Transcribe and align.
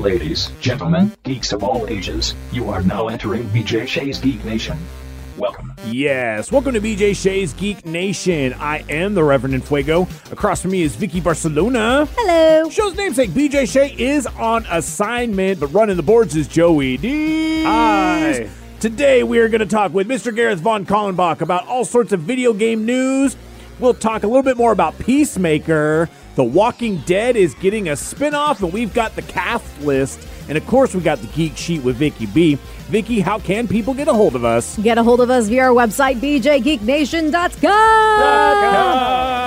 Ladies, 0.00 0.50
gentlemen, 0.62 1.12
geeks 1.24 1.52
of 1.52 1.62
all 1.62 1.86
ages, 1.86 2.34
you 2.52 2.70
are 2.70 2.80
now 2.80 3.08
entering 3.08 3.42
BJ 3.50 3.86
Shea's 3.86 4.18
Geek 4.18 4.42
Nation. 4.46 4.78
Welcome. 5.36 5.74
Yes, 5.88 6.50
welcome 6.50 6.72
to 6.72 6.80
BJ 6.80 7.14
Shea's 7.14 7.52
Geek 7.52 7.84
Nation. 7.84 8.54
I 8.54 8.78
am 8.88 9.12
the 9.12 9.22
Reverend 9.22 9.62
Fuego. 9.62 10.08
Across 10.32 10.62
from 10.62 10.70
me 10.70 10.80
is 10.80 10.96
Vicky 10.96 11.20
Barcelona. 11.20 12.08
Hello. 12.16 12.70
Show's 12.70 12.96
namesake 12.96 13.28
BJ 13.32 13.70
Shea 13.70 13.94
is 13.94 14.26
on 14.26 14.64
assignment, 14.70 15.60
but 15.60 15.66
running 15.66 15.98
the 15.98 16.02
boards 16.02 16.34
is 16.34 16.48
Joey 16.48 16.96
D. 16.96 17.64
Hi. 17.64 18.48
Today 18.80 19.22
we 19.22 19.38
are 19.40 19.50
going 19.50 19.60
to 19.60 19.66
talk 19.66 19.92
with 19.92 20.08
Mr. 20.08 20.34
Gareth 20.34 20.60
Von 20.60 20.86
Kallenbach 20.86 21.42
about 21.42 21.66
all 21.66 21.84
sorts 21.84 22.12
of 22.12 22.20
video 22.20 22.54
game 22.54 22.86
news. 22.86 23.36
We'll 23.78 23.92
talk 23.92 24.22
a 24.22 24.26
little 24.26 24.42
bit 24.42 24.56
more 24.56 24.72
about 24.72 24.98
Peacemaker. 24.98 26.08
The 26.36 26.44
Walking 26.44 26.98
Dead 27.06 27.36
is 27.36 27.54
getting 27.54 27.88
a 27.88 27.96
spin-off, 27.96 28.62
and 28.62 28.72
we've 28.72 28.94
got 28.94 29.16
the 29.16 29.22
cast 29.22 29.80
list. 29.80 30.26
And 30.48 30.56
of 30.56 30.66
course, 30.66 30.94
we 30.94 31.00
got 31.00 31.18
the 31.18 31.26
Geek 31.28 31.56
Sheet 31.56 31.82
with 31.82 31.96
Vicky 31.96 32.26
B. 32.26 32.58
Vicky, 32.90 33.20
how 33.20 33.38
can 33.38 33.68
people 33.68 33.94
get 33.94 34.08
a 34.08 34.12
hold 34.12 34.34
of 34.34 34.44
us? 34.44 34.76
Get 34.78 34.98
a 34.98 35.02
hold 35.04 35.20
of 35.20 35.30
us 35.30 35.46
via 35.46 35.62
our 35.62 35.70
website, 35.70 36.16
bjgeeknation.com. 36.16 37.32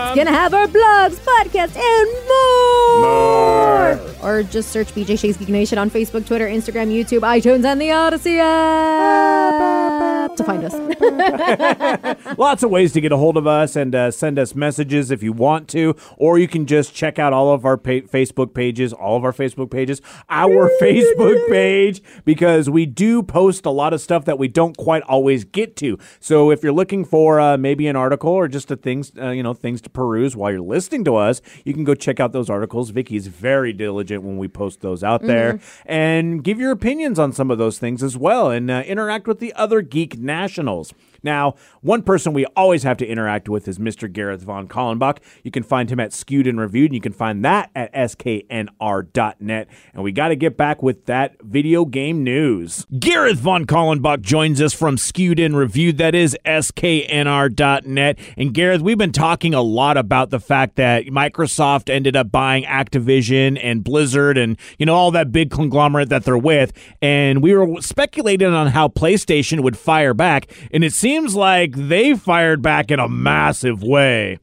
It's 0.07 0.15
going 0.15 0.27
to 0.27 0.33
have 0.33 0.53
our 0.53 0.67
blogs, 0.67 1.19
podcasts, 1.19 1.75
and 1.75 2.27
more. 2.29 3.01
more. 3.01 3.99
Or 4.23 4.43
just 4.43 4.69
search 4.71 4.93
BJ 4.95 5.19
Shea's 5.19 5.35
Geek 5.35 5.49
Nation 5.49 5.77
on 5.77 5.89
Facebook, 5.89 6.25
Twitter, 6.25 6.47
Instagram, 6.47 6.87
YouTube, 6.89 7.19
iTunes, 7.19 7.65
and 7.65 7.81
the 7.81 7.89
Audacy 7.89 8.37
app 8.39 10.35
to 10.37 10.43
find 10.43 10.63
us. 10.63 10.73
Lots 12.37 12.63
of 12.63 12.69
ways 12.71 12.93
to 12.93 13.01
get 13.01 13.11
a 13.11 13.17
hold 13.17 13.35
of 13.37 13.45
us 13.45 13.75
and 13.75 13.93
uh, 13.93 14.09
send 14.11 14.39
us 14.39 14.55
messages 14.55 15.11
if 15.11 15.21
you 15.21 15.33
want 15.33 15.67
to, 15.69 15.95
or 16.17 16.39
you 16.39 16.47
can 16.47 16.65
just 16.65 16.93
check 16.93 17.19
out 17.19 17.33
all 17.33 17.53
of 17.53 17.65
our 17.65 17.77
pa- 17.77 18.07
Facebook 18.07 18.53
pages, 18.53 18.93
all 18.93 19.17
of 19.17 19.23
our 19.25 19.33
Facebook 19.33 19.69
pages, 19.69 20.01
our 20.29 20.69
Facebook 20.81 21.49
page, 21.49 22.01
because 22.25 22.69
we 22.69 22.85
do 22.85 23.21
post 23.33 23.65
a 23.65 23.71
lot 23.71 23.93
of 23.93 23.99
stuff 23.99 24.25
that 24.25 24.37
we 24.37 24.47
don't 24.47 24.77
quite 24.77 25.01
always 25.03 25.43
get 25.43 25.75
to. 25.75 25.97
So 26.19 26.51
if 26.51 26.61
you're 26.61 26.71
looking 26.71 27.03
for 27.03 27.39
uh, 27.39 27.57
maybe 27.57 27.87
an 27.87 27.95
article 27.95 28.29
or 28.29 28.47
just 28.47 28.69
a 28.69 28.75
things, 28.75 29.11
uh, 29.19 29.31
you 29.31 29.41
know, 29.41 29.55
things 29.55 29.81
to 29.81 29.89
peruse 29.89 30.35
while 30.35 30.51
you're 30.51 30.61
listening 30.61 31.03
to 31.05 31.15
us, 31.15 31.41
you 31.65 31.73
can 31.73 31.83
go 31.83 31.95
check 31.95 32.19
out 32.19 32.31
those 32.31 32.47
articles. 32.47 32.91
Vicky's 32.91 33.25
very 33.25 33.73
diligent 33.73 34.21
when 34.21 34.37
we 34.37 34.47
post 34.47 34.81
those 34.81 35.03
out 35.03 35.23
there, 35.23 35.59
and 35.87 36.43
give 36.43 36.59
your 36.59 36.69
opinions 36.69 37.17
on 37.17 37.33
some 37.33 37.49
of 37.49 37.57
those 37.57 37.79
things 37.79 38.03
as 38.03 38.15
well, 38.15 38.51
and 38.51 38.69
uh, 38.69 38.83
interact 38.85 39.27
with 39.27 39.39
the 39.39 39.51
other 39.53 39.81
geek 39.81 40.19
nationals. 40.19 40.93
Now, 41.23 41.55
one 41.81 42.03
person 42.03 42.33
we 42.33 42.45
always 42.55 42.83
have 42.83 42.97
to 42.97 43.07
interact 43.07 43.47
with 43.49 43.67
is 43.67 43.79
Mr. 43.79 44.11
Gareth 44.11 44.41
Von 44.41 44.67
Kallenbach. 44.67 45.19
You 45.43 45.51
can 45.51 45.63
find 45.63 45.89
him 45.89 45.99
at 45.99 46.13
Skewed 46.13 46.47
and 46.47 46.59
Reviewed, 46.59 46.91
and 46.91 46.95
you 46.95 47.01
can 47.01 47.13
find 47.13 47.43
that 47.45 47.71
at 47.75 47.93
sknr.net. 47.93 49.67
And 49.93 50.03
we 50.03 50.11
got 50.11 50.27
to 50.29 50.35
get 50.35 50.57
back 50.57 50.83
with 50.83 51.05
that 51.05 51.41
video 51.41 51.85
game 51.85 52.23
news. 52.23 52.85
Gareth 52.99 53.39
Von 53.39 53.65
Kallenbach 53.65 54.21
joins 54.21 54.61
us 54.61 54.73
from 54.73 54.97
Skewed 54.97 55.39
and 55.39 55.55
Reviewed, 55.55 55.97
that 55.97 56.15
is 56.15 56.37
sknr.net. 56.45 58.19
And 58.37 58.53
Gareth, 58.53 58.81
we've 58.81 58.97
been 58.97 59.11
talking 59.11 59.53
a 59.53 59.61
lot 59.61 59.97
about 59.97 60.29
the 60.29 60.39
fact 60.39 60.75
that 60.75 61.05
Microsoft 61.05 61.89
ended 61.89 62.15
up 62.15 62.31
buying 62.31 62.63
Activision 62.63 63.59
and 63.61 63.83
Blizzard 63.83 64.37
and, 64.37 64.57
you 64.77 64.85
know, 64.85 64.95
all 64.95 65.11
that 65.11 65.31
big 65.31 65.51
conglomerate 65.51 66.09
that 66.09 66.25
they're 66.25 66.37
with. 66.37 66.73
And 67.01 67.41
we 67.41 67.55
were 67.55 67.81
speculating 67.81 68.53
on 68.53 68.67
how 68.67 68.87
PlayStation 68.87 69.61
would 69.61 69.77
fire 69.77 70.13
back. 70.13 70.51
And 70.71 70.83
it 70.83 70.93
seems 70.93 71.12
like 71.35 71.73
they 71.75 72.15
fired 72.15 72.61
back 72.61 72.91
in 72.91 72.99
a 72.99 73.07
massive 73.07 73.83
way. 73.83 74.39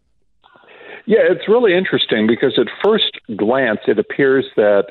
Yeah, 1.07 1.21
it's 1.23 1.49
really 1.49 1.77
interesting 1.77 2.27
because 2.27 2.59
at 2.59 2.67
first 2.85 3.19
glance, 3.37 3.81
it 3.87 3.99
appears 3.99 4.47
that 4.57 4.87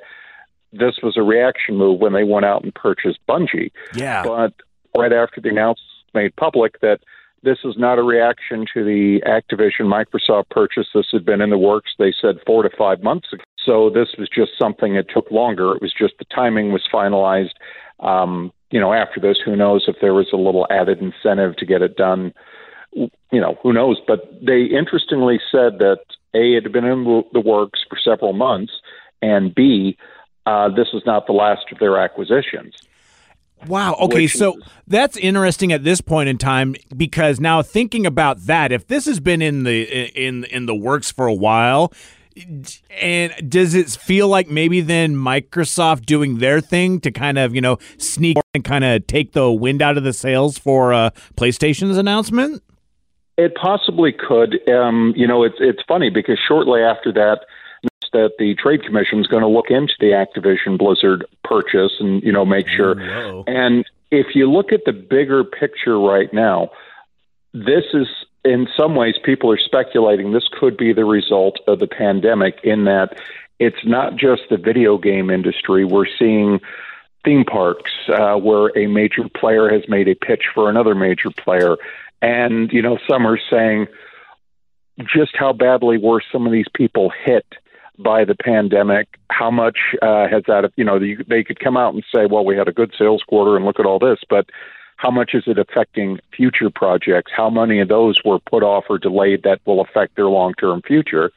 this 0.73 0.95
was 1.01 1.15
a 1.17 1.23
reaction 1.23 1.77
move 1.77 1.99
when 1.99 2.13
they 2.13 2.23
went 2.23 2.45
out 2.45 2.63
and 2.63 2.73
purchased 2.75 3.19
Bungie. 3.27 3.71
Yeah. 3.93 4.23
But 4.23 4.53
right 4.97 5.13
after 5.13 5.41
the 5.41 5.49
announcement 5.49 5.79
made 6.13 6.35
public 6.35 6.81
that 6.81 6.99
this 7.43 7.59
is 7.63 7.75
not 7.77 7.99
a 7.99 8.03
reaction 8.03 8.65
to 8.73 8.83
the 8.83 9.21
Activision 9.25 9.85
Microsoft 9.85 10.49
purchase, 10.49 10.87
this 10.93 11.07
had 11.11 11.25
been 11.25 11.41
in 11.41 11.49
the 11.49 11.57
works, 11.57 11.91
they 11.97 12.13
said 12.21 12.35
four 12.45 12.63
to 12.63 12.69
five 12.77 13.01
months 13.01 13.31
ago. 13.31 13.43
So 13.65 13.89
this 13.89 14.09
was 14.17 14.29
just 14.29 14.51
something 14.57 14.95
that 14.95 15.07
took 15.13 15.29
longer. 15.31 15.75
It 15.75 15.81
was 15.81 15.93
just 15.93 16.13
the 16.17 16.25
timing 16.25 16.71
was 16.71 16.87
finalized. 16.91 17.53
Um, 17.99 18.51
you 18.71 18.79
know, 18.79 18.93
after 18.93 19.19
this, 19.19 19.37
who 19.43 19.55
knows 19.55 19.85
if 19.87 19.97
there 20.01 20.13
was 20.13 20.27
a 20.31 20.37
little 20.37 20.65
added 20.69 20.99
incentive 20.99 21.55
to 21.57 21.65
get 21.65 21.81
it 21.81 21.97
done? 21.97 22.33
You 22.93 23.09
know, 23.31 23.57
who 23.61 23.73
knows? 23.73 23.97
But 24.07 24.21
they 24.41 24.63
interestingly 24.63 25.39
said 25.51 25.79
that 25.79 25.99
A, 26.33 26.55
it 26.55 26.63
had 26.63 26.71
been 26.71 26.85
in 26.85 27.23
the 27.33 27.41
works 27.41 27.81
for 27.89 27.97
several 28.03 28.33
months, 28.33 28.73
and 29.21 29.53
B, 29.53 29.97
uh, 30.45 30.69
this 30.69 30.87
was 30.93 31.03
not 31.05 31.27
the 31.27 31.33
last 31.33 31.65
of 31.71 31.79
their 31.79 31.99
acquisitions. 31.99 32.75
Wow. 33.67 33.95
Okay. 33.99 34.27
So 34.27 34.57
that's 34.87 35.17
interesting 35.17 35.73
at 35.73 35.83
this 35.83 36.01
point 36.01 36.29
in 36.29 36.37
time 36.37 36.75
because 36.95 37.39
now 37.39 37.61
thinking 37.61 38.05
about 38.05 38.39
that, 38.45 38.71
if 38.71 38.87
this 38.87 39.05
has 39.05 39.19
been 39.19 39.41
in 39.41 39.63
the 39.63 39.83
in 40.17 40.45
in 40.45 40.65
the 40.65 40.75
works 40.75 41.11
for 41.11 41.27
a 41.27 41.33
while, 41.33 41.91
and 42.89 43.51
does 43.51 43.73
it 43.73 43.89
feel 43.89 44.27
like 44.27 44.47
maybe 44.47 44.81
then 44.81 45.15
Microsoft 45.15 46.05
doing 46.05 46.37
their 46.37 46.61
thing 46.61 46.99
to 47.01 47.11
kind 47.11 47.37
of 47.37 47.55
you 47.55 47.61
know 47.61 47.77
sneak 47.97 48.37
and 48.53 48.63
kind 48.63 48.83
of 48.83 49.05
take 49.07 49.33
the 49.33 49.51
wind 49.51 49.81
out 49.81 49.97
of 49.97 50.03
the 50.03 50.13
sails 50.13 50.57
for 50.57 50.93
uh, 50.93 51.09
PlayStation's 51.35 51.97
announcement? 51.97 52.63
It 53.37 53.55
possibly 53.55 54.11
could. 54.11 54.59
Um, 54.69 55.13
you 55.15 55.27
know, 55.27 55.43
it's 55.43 55.57
it's 55.59 55.81
funny 55.87 56.09
because 56.09 56.37
shortly 56.47 56.81
after 56.81 57.11
that, 57.13 57.45
that 58.13 58.31
the 58.39 58.55
Trade 58.55 58.83
Commission 58.83 59.19
is 59.19 59.27
going 59.27 59.43
to 59.43 59.49
look 59.49 59.69
into 59.69 59.93
the 59.99 60.07
Activision 60.07 60.77
Blizzard 60.77 61.25
purchase 61.43 61.93
and 61.99 62.21
you 62.23 62.31
know 62.31 62.45
make 62.45 62.67
sure. 62.67 62.95
Whoa. 62.95 63.43
And 63.47 63.85
if 64.11 64.35
you 64.35 64.49
look 64.51 64.71
at 64.71 64.81
the 64.85 64.93
bigger 64.93 65.43
picture 65.43 65.99
right 65.99 66.31
now, 66.33 66.69
this 67.53 67.85
is 67.93 68.07
in 68.45 68.67
some 68.77 68.95
ways 68.95 69.15
people 69.23 69.51
are 69.51 69.59
speculating 69.59 70.31
this 70.31 70.47
could 70.59 70.77
be 70.77 70.93
the 70.93 71.05
result 71.05 71.59
of 71.67 71.79
the 71.79 71.87
pandemic 71.87 72.59
in 72.63 72.85
that 72.85 73.19
it's 73.59 73.85
not 73.85 74.15
just 74.15 74.43
the 74.49 74.57
video 74.57 74.97
game 74.97 75.29
industry. 75.29 75.83
We're 75.83 76.05
seeing 76.17 76.59
theme 77.25 77.43
parks 77.43 77.91
uh, 78.07 78.35
where 78.35 78.77
a 78.77 78.87
major 78.87 79.27
player 79.35 79.69
has 79.69 79.83
made 79.89 80.07
a 80.07 80.15
pitch 80.15 80.43
for 80.53 80.69
another 80.69 80.95
major 80.95 81.29
player. 81.31 81.75
And, 82.21 82.71
you 82.71 82.81
know, 82.81 82.97
some 83.09 83.27
are 83.27 83.39
saying 83.49 83.87
just 84.99 85.35
how 85.35 85.53
badly 85.53 85.97
were 85.97 86.21
some 86.31 86.45
of 86.45 86.53
these 86.53 86.67
people 86.73 87.11
hit 87.25 87.45
by 87.97 88.23
the 88.23 88.35
pandemic? 88.35 89.07
How 89.29 89.51
much 89.51 89.77
uh, 90.01 90.27
has 90.29 90.43
that, 90.47 90.71
you 90.77 90.85
know, 90.85 90.99
they 90.99 91.43
could 91.43 91.59
come 91.59 91.75
out 91.75 91.93
and 91.93 92.03
say, 92.13 92.25
well, 92.25 92.45
we 92.45 92.55
had 92.55 92.69
a 92.69 92.73
good 92.73 92.93
sales 92.97 93.23
quarter 93.27 93.57
and 93.57 93.65
look 93.65 93.79
at 93.79 93.85
all 93.85 93.99
this, 93.99 94.19
but 94.29 94.49
how 94.99 95.09
much 95.09 95.31
is 95.33 95.43
it 95.47 95.57
affecting 95.57 96.19
future 96.35 96.69
projects? 96.69 97.31
How 97.33 97.49
many 97.49 97.79
of 97.79 97.87
those 97.87 98.19
were 98.25 98.37
put 98.37 98.63
off 98.63 98.83
or 98.89 98.97
delayed 98.97 99.43
that 99.43 99.61
will 99.65 99.79
affect 99.79 100.17
their 100.17 100.27
long 100.27 100.53
term 100.55 100.81
future? 100.81 101.31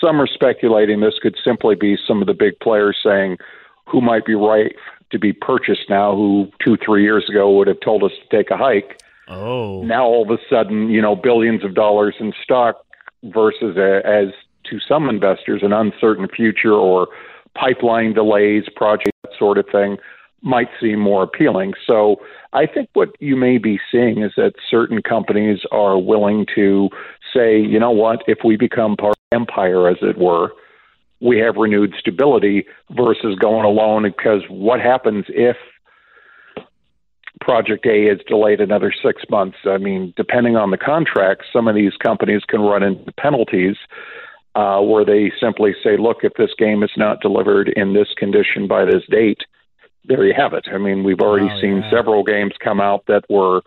Some 0.00 0.20
are 0.20 0.28
speculating 0.28 1.00
this 1.00 1.18
could 1.20 1.36
simply 1.44 1.74
be 1.74 1.98
some 2.06 2.20
of 2.20 2.28
the 2.28 2.34
big 2.34 2.60
players 2.60 2.96
saying 3.04 3.38
who 3.86 4.00
might 4.00 4.24
be 4.24 4.36
right 4.36 4.76
to 5.10 5.18
be 5.18 5.32
purchased 5.32 5.90
now, 5.90 6.14
who 6.14 6.52
two, 6.64 6.76
three 6.76 7.02
years 7.02 7.28
ago 7.28 7.50
would 7.56 7.66
have 7.66 7.80
told 7.80 8.04
us 8.04 8.12
to 8.12 8.36
take 8.36 8.52
a 8.52 8.56
hike. 8.56 9.02
Oh. 9.26 9.82
Now 9.82 10.04
all 10.04 10.22
of 10.22 10.30
a 10.30 10.40
sudden, 10.48 10.88
you 10.88 11.02
know, 11.02 11.16
billions 11.16 11.64
of 11.64 11.74
dollars 11.74 12.14
in 12.20 12.32
stock 12.44 12.76
versus 13.24 13.76
a, 13.76 14.06
as 14.06 14.28
to 14.70 14.78
some 14.78 15.08
investors 15.08 15.62
an 15.64 15.72
uncertain 15.72 16.28
future 16.28 16.74
or 16.74 17.08
pipeline 17.56 18.12
delays, 18.12 18.66
project 18.76 19.16
that 19.24 19.32
sort 19.36 19.58
of 19.58 19.66
thing 19.72 19.98
might 20.42 20.68
seem 20.80 20.98
more 20.98 21.22
appealing. 21.22 21.74
So 21.86 22.16
I 22.52 22.66
think 22.66 22.88
what 22.94 23.10
you 23.20 23.36
may 23.36 23.58
be 23.58 23.78
seeing 23.90 24.22
is 24.22 24.32
that 24.36 24.54
certain 24.70 25.02
companies 25.02 25.60
are 25.70 25.98
willing 25.98 26.46
to 26.54 26.88
say, 27.34 27.60
you 27.60 27.78
know 27.78 27.90
what, 27.90 28.22
if 28.26 28.38
we 28.44 28.56
become 28.56 28.96
part 28.96 29.14
of 29.32 29.40
empire, 29.40 29.88
as 29.88 29.98
it 30.02 30.18
were, 30.18 30.52
we 31.20 31.38
have 31.38 31.56
renewed 31.56 31.94
stability 31.98 32.66
versus 32.90 33.36
going 33.38 33.64
alone 33.64 34.04
because 34.04 34.42
what 34.48 34.80
happens 34.80 35.26
if 35.28 35.56
project 37.40 37.86
A 37.86 38.06
is 38.08 38.20
delayed 38.26 38.60
another 38.60 38.92
six 39.02 39.22
months? 39.30 39.58
I 39.64 39.78
mean, 39.78 40.14
depending 40.16 40.56
on 40.56 40.70
the 40.70 40.78
contract, 40.78 41.44
some 41.52 41.68
of 41.68 41.74
these 41.74 41.92
companies 42.02 42.42
can 42.48 42.60
run 42.60 42.82
into 42.82 43.12
penalties 43.12 43.76
uh, 44.54 44.80
where 44.80 45.04
they 45.04 45.30
simply 45.40 45.74
say, 45.82 45.96
look, 45.96 46.18
if 46.22 46.32
this 46.34 46.50
game 46.58 46.82
is 46.82 46.90
not 46.96 47.20
delivered 47.20 47.68
in 47.76 47.92
this 47.92 48.08
condition 48.16 48.66
by 48.66 48.84
this 48.84 49.02
date, 49.08 49.42
there 50.10 50.26
you 50.26 50.34
have 50.36 50.52
it. 50.52 50.66
I 50.70 50.76
mean, 50.76 51.02
we've 51.04 51.20
already 51.20 51.48
Oh, 51.50 51.60
seen 51.62 51.78
yeah. 51.78 51.90
several 51.90 52.22
games 52.22 52.52
come 52.62 52.80
out 52.82 53.04
that 53.06 53.24
were 53.30 53.62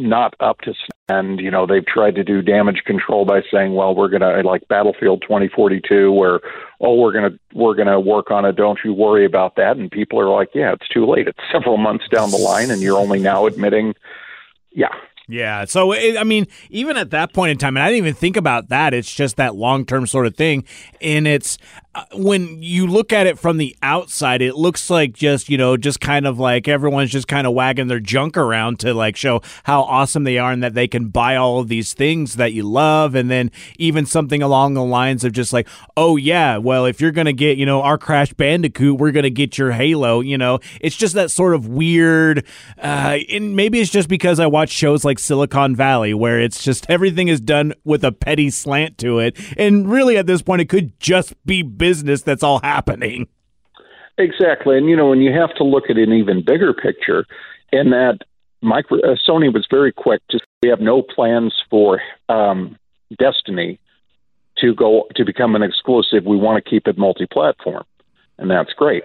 not 0.00 0.34
up 0.40 0.60
to 0.62 0.72
and 1.08 1.40
you 1.40 1.50
know 1.50 1.66
they've 1.66 1.84
tried 1.86 2.14
to 2.14 2.22
do 2.22 2.40
damage 2.40 2.82
control 2.86 3.24
by 3.24 3.40
saying 3.52 3.74
well 3.74 3.96
we're 3.96 4.08
going 4.08 4.20
to 4.20 4.42
like 4.48 4.62
battlefield 4.68 5.20
2042 5.22 6.12
where 6.12 6.38
oh 6.80 6.94
we're 6.94 7.10
going 7.10 7.32
to 7.32 7.36
we're 7.52 7.74
going 7.74 7.88
to 7.88 7.98
work 7.98 8.30
on 8.30 8.44
it 8.44 8.54
don't 8.54 8.78
you 8.84 8.92
worry 8.92 9.24
about 9.24 9.56
that 9.56 9.76
and 9.76 9.90
people 9.90 10.20
are 10.20 10.28
like 10.28 10.50
yeah 10.54 10.72
it's 10.72 10.86
too 10.88 11.04
late 11.04 11.26
it's 11.26 11.40
several 11.50 11.78
months 11.78 12.04
down 12.12 12.30
the 12.30 12.36
line 12.36 12.70
and 12.70 12.80
you're 12.80 12.96
only 12.96 13.18
now 13.18 13.46
admitting 13.46 13.92
yeah 14.70 14.86
Yeah. 15.26 15.64
So, 15.66 15.92
it, 15.92 16.16
I 16.16 16.24
mean, 16.24 16.46
even 16.70 16.96
at 16.96 17.10
that 17.10 17.34
point 17.34 17.50
in 17.50 17.58
time, 17.58 17.76
and 17.76 17.82
I 17.84 17.88
didn't 17.88 17.98
even 18.06 18.14
think 18.14 18.36
about 18.38 18.68
that. 18.70 18.94
It's 18.94 19.12
just 19.12 19.36
that 19.36 19.54
long 19.56 19.84
term 19.84 20.06
sort 20.06 20.26
of 20.26 20.34
thing. 20.36 20.64
And 21.02 21.26
it's, 21.26 21.58
when 22.14 22.62
you 22.62 22.86
look 22.86 23.12
at 23.12 23.26
it 23.26 23.38
from 23.38 23.56
the 23.56 23.76
outside, 23.82 24.40
it 24.40 24.54
looks 24.54 24.90
like 24.90 25.12
just, 25.12 25.48
you 25.48 25.58
know, 25.58 25.76
just 25.76 26.00
kind 26.00 26.26
of 26.26 26.38
like 26.38 26.68
everyone's 26.68 27.10
just 27.10 27.28
kind 27.28 27.46
of 27.46 27.54
wagging 27.54 27.88
their 27.88 28.00
junk 28.00 28.36
around 28.36 28.80
to 28.80 28.94
like 28.94 29.16
show 29.16 29.42
how 29.64 29.82
awesome 29.82 30.24
they 30.24 30.38
are 30.38 30.52
and 30.52 30.62
that 30.62 30.74
they 30.74 30.88
can 30.88 31.08
buy 31.08 31.36
all 31.36 31.60
of 31.60 31.68
these 31.68 31.94
things 31.94 32.36
that 32.36 32.52
you 32.52 32.62
love. 32.62 33.14
And 33.14 33.30
then 33.30 33.50
even 33.78 34.06
something 34.06 34.42
along 34.42 34.74
the 34.74 34.84
lines 34.84 35.24
of 35.24 35.32
just 35.32 35.52
like, 35.52 35.68
oh, 35.96 36.16
yeah, 36.16 36.56
well, 36.56 36.86
if 36.86 37.00
you're 37.00 37.10
going 37.10 37.26
to 37.26 37.32
get, 37.32 37.58
you 37.58 37.66
know, 37.66 37.82
our 37.82 37.98
Crash 37.98 38.32
Bandicoot, 38.32 38.98
we're 38.98 39.12
going 39.12 39.24
to 39.24 39.30
get 39.30 39.58
your 39.58 39.72
Halo, 39.72 40.20
you 40.20 40.38
know, 40.38 40.60
it's 40.80 40.96
just 40.96 41.14
that 41.14 41.30
sort 41.30 41.54
of 41.54 41.66
weird. 41.66 42.44
Uh, 42.80 43.18
and 43.30 43.56
maybe 43.56 43.80
it's 43.80 43.90
just 43.90 44.08
because 44.08 44.40
I 44.40 44.46
watch 44.46 44.70
shows 44.70 45.04
like 45.04 45.18
Silicon 45.18 45.74
Valley 45.74 46.14
where 46.14 46.40
it's 46.40 46.62
just 46.62 46.88
everything 46.88 47.28
is 47.28 47.40
done 47.40 47.74
with 47.84 48.04
a 48.04 48.12
petty 48.12 48.50
slant 48.50 48.98
to 48.98 49.18
it. 49.18 49.36
And 49.56 49.90
really 49.90 50.16
at 50.16 50.26
this 50.26 50.42
point, 50.42 50.62
it 50.62 50.68
could 50.68 50.98
just 51.00 51.34
be 51.44 51.62
business 51.62 51.87
that's 51.92 52.42
all 52.42 52.60
happening. 52.60 53.28
Exactly, 54.18 54.76
and 54.76 54.88
you 54.88 54.96
know, 54.96 55.08
when 55.08 55.20
you 55.20 55.32
have 55.32 55.54
to 55.56 55.64
look 55.64 55.84
at 55.90 55.96
an 55.96 56.12
even 56.12 56.44
bigger 56.44 56.74
picture, 56.74 57.24
in 57.72 57.90
that 57.90 58.18
micro, 58.60 58.98
uh, 58.98 59.16
Sony 59.28 59.52
was 59.52 59.66
very 59.70 59.92
quick 59.92 60.20
to 60.30 60.38
say 60.38 60.44
we 60.62 60.68
have 60.68 60.80
no 60.80 61.02
plans 61.02 61.54
for 61.70 62.00
um, 62.28 62.76
Destiny 63.18 63.78
to 64.58 64.74
go 64.74 65.04
to 65.14 65.24
become 65.24 65.54
an 65.54 65.62
exclusive. 65.62 66.24
We 66.24 66.36
want 66.36 66.62
to 66.62 66.68
keep 66.68 66.88
it 66.88 66.98
multi-platform, 66.98 67.84
and 68.38 68.50
that's 68.50 68.72
great. 68.72 69.04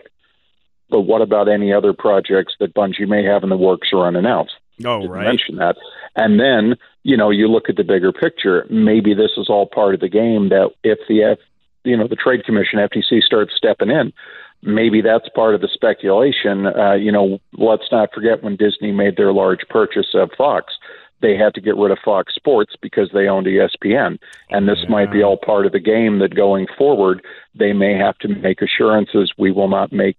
But 0.90 1.02
what 1.02 1.22
about 1.22 1.48
any 1.48 1.72
other 1.72 1.94
projects 1.94 2.54
that 2.60 2.74
Bungie 2.74 3.08
may 3.08 3.24
have 3.24 3.44
in 3.44 3.50
the 3.50 3.58
works 3.58 3.90
or 3.94 4.08
unannounced? 4.08 4.54
Oh, 4.86 5.02
Didn't 5.02 5.12
right. 5.12 5.26
Mention 5.26 5.56
that, 5.58 5.76
and 6.16 6.40
then 6.40 6.76
you 7.04 7.16
know 7.16 7.30
you 7.30 7.48
look 7.48 7.70
at 7.70 7.76
the 7.76 7.84
bigger 7.84 8.12
picture. 8.12 8.66
Maybe 8.70 9.14
this 9.14 9.32
is 9.38 9.48
all 9.48 9.68
part 9.68 9.94
of 9.94 10.00
the 10.00 10.10
game. 10.10 10.50
That 10.50 10.72
if 10.84 11.00
the 11.08 11.38
you 11.84 11.98
know 11.98 12.08
the 12.08 12.16
Trade 12.16 12.46
Commission 12.46 12.80
FTC 12.80 13.22
starts 13.22 13.54
stepping 13.56 13.90
in, 13.90 14.14
maybe 14.62 15.02
that's 15.02 15.30
part 15.30 15.56
of 15.56 15.62
the 15.62 15.70
speculation. 15.72 16.68
Uh, 16.68 16.94
you 16.94 17.12
know, 17.12 17.40
let's 17.58 17.92
not 17.92 18.14
forget 18.14 18.44
when 18.44 18.56
Disney 18.56 18.92
made 18.92 19.18
their 19.18 19.34
large 19.34 19.62
purchase 19.70 20.14
of 20.14 20.32
Fox. 20.38 20.74
They 21.22 21.38
had 21.38 21.54
to 21.54 21.62
get 21.62 21.78
rid 21.78 21.92
of 21.92 22.00
Fox 22.04 22.36
Sports 22.36 22.76
because 22.82 23.10
they 23.14 23.28
owned 23.28 23.48
ESPN. 23.48 24.20
And 24.50 24.68
this 24.68 24.84
might 24.90 25.10
be 25.10 25.24
all 25.24 25.38
part 25.38 25.66
of 25.66 25.72
the 25.72 25.80
game 25.80 26.20
that 26.20 26.36
going 26.36 26.68
forward, 26.78 27.24
they 27.56 27.72
may 27.72 27.98
have 27.98 28.18
to 28.20 28.28
make 28.28 28.62
assurances 28.62 29.32
we 29.38 29.50
will 29.50 29.70
not 29.70 29.94
make 29.94 30.18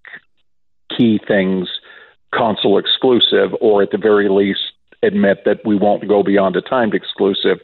key 0.97 1.21
things 1.29 1.69
console 2.35 2.79
exclusive, 2.79 3.51
or 3.61 3.83
at 3.83 3.91
the 3.91 3.99
very 3.99 4.29
least, 4.31 4.73
admit 5.03 5.45
that 5.45 5.61
we 5.65 5.77
won't 5.77 6.09
go 6.09 6.23
beyond 6.23 6.57
a 6.57 6.63
timed 6.63 6.95
exclusive. 6.95 7.59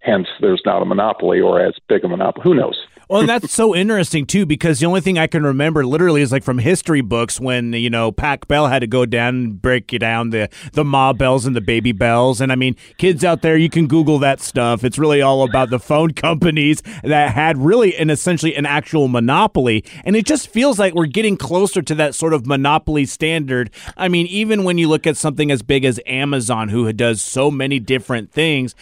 Hence, 0.00 0.28
there's 0.40 0.62
not 0.64 0.80
a 0.80 0.86
monopoly 0.86 1.40
or 1.40 1.60
as 1.60 1.74
big 1.86 2.02
a 2.04 2.08
monopoly. 2.08 2.42
Who 2.44 2.54
knows? 2.54 2.78
Well, 3.10 3.22
and 3.22 3.28
that's 3.28 3.52
so 3.52 3.74
interesting 3.74 4.24
too, 4.24 4.46
because 4.46 4.78
the 4.78 4.86
only 4.86 5.00
thing 5.00 5.18
I 5.18 5.26
can 5.26 5.42
remember 5.42 5.84
literally 5.84 6.22
is 6.22 6.30
like 6.30 6.44
from 6.44 6.58
history 6.58 7.00
books 7.00 7.40
when 7.40 7.72
you 7.72 7.90
know 7.90 8.12
Pac 8.12 8.46
Bell 8.46 8.68
had 8.68 8.78
to 8.82 8.86
go 8.86 9.04
down 9.04 9.34
and 9.34 9.60
break 9.60 9.92
you 9.92 9.98
down 9.98 10.30
the 10.30 10.48
the 10.74 10.84
Ma 10.84 11.12
bells 11.12 11.44
and 11.44 11.56
the 11.56 11.60
baby 11.60 11.90
bells, 11.90 12.40
and 12.40 12.52
I 12.52 12.54
mean, 12.54 12.76
kids 12.98 13.24
out 13.24 13.42
there, 13.42 13.56
you 13.56 13.68
can 13.68 13.88
Google 13.88 14.20
that 14.20 14.40
stuff. 14.40 14.84
It's 14.84 14.96
really 14.96 15.20
all 15.20 15.42
about 15.42 15.70
the 15.70 15.80
phone 15.80 16.12
companies 16.14 16.82
that 17.02 17.32
had 17.32 17.58
really 17.58 17.96
an 17.96 18.10
essentially 18.10 18.54
an 18.54 18.64
actual 18.64 19.08
monopoly, 19.08 19.84
and 20.04 20.14
it 20.14 20.24
just 20.24 20.46
feels 20.48 20.78
like 20.78 20.94
we're 20.94 21.06
getting 21.06 21.36
closer 21.36 21.82
to 21.82 21.96
that 21.96 22.14
sort 22.14 22.32
of 22.32 22.46
monopoly 22.46 23.06
standard. 23.06 23.72
I 23.96 24.06
mean, 24.06 24.28
even 24.28 24.62
when 24.62 24.78
you 24.78 24.88
look 24.88 25.04
at 25.04 25.16
something 25.16 25.50
as 25.50 25.62
big 25.62 25.84
as 25.84 25.98
Amazon, 26.06 26.68
who 26.68 26.92
does 26.92 27.20
so 27.20 27.50
many 27.50 27.80
different 27.80 28.30
things 28.30 28.76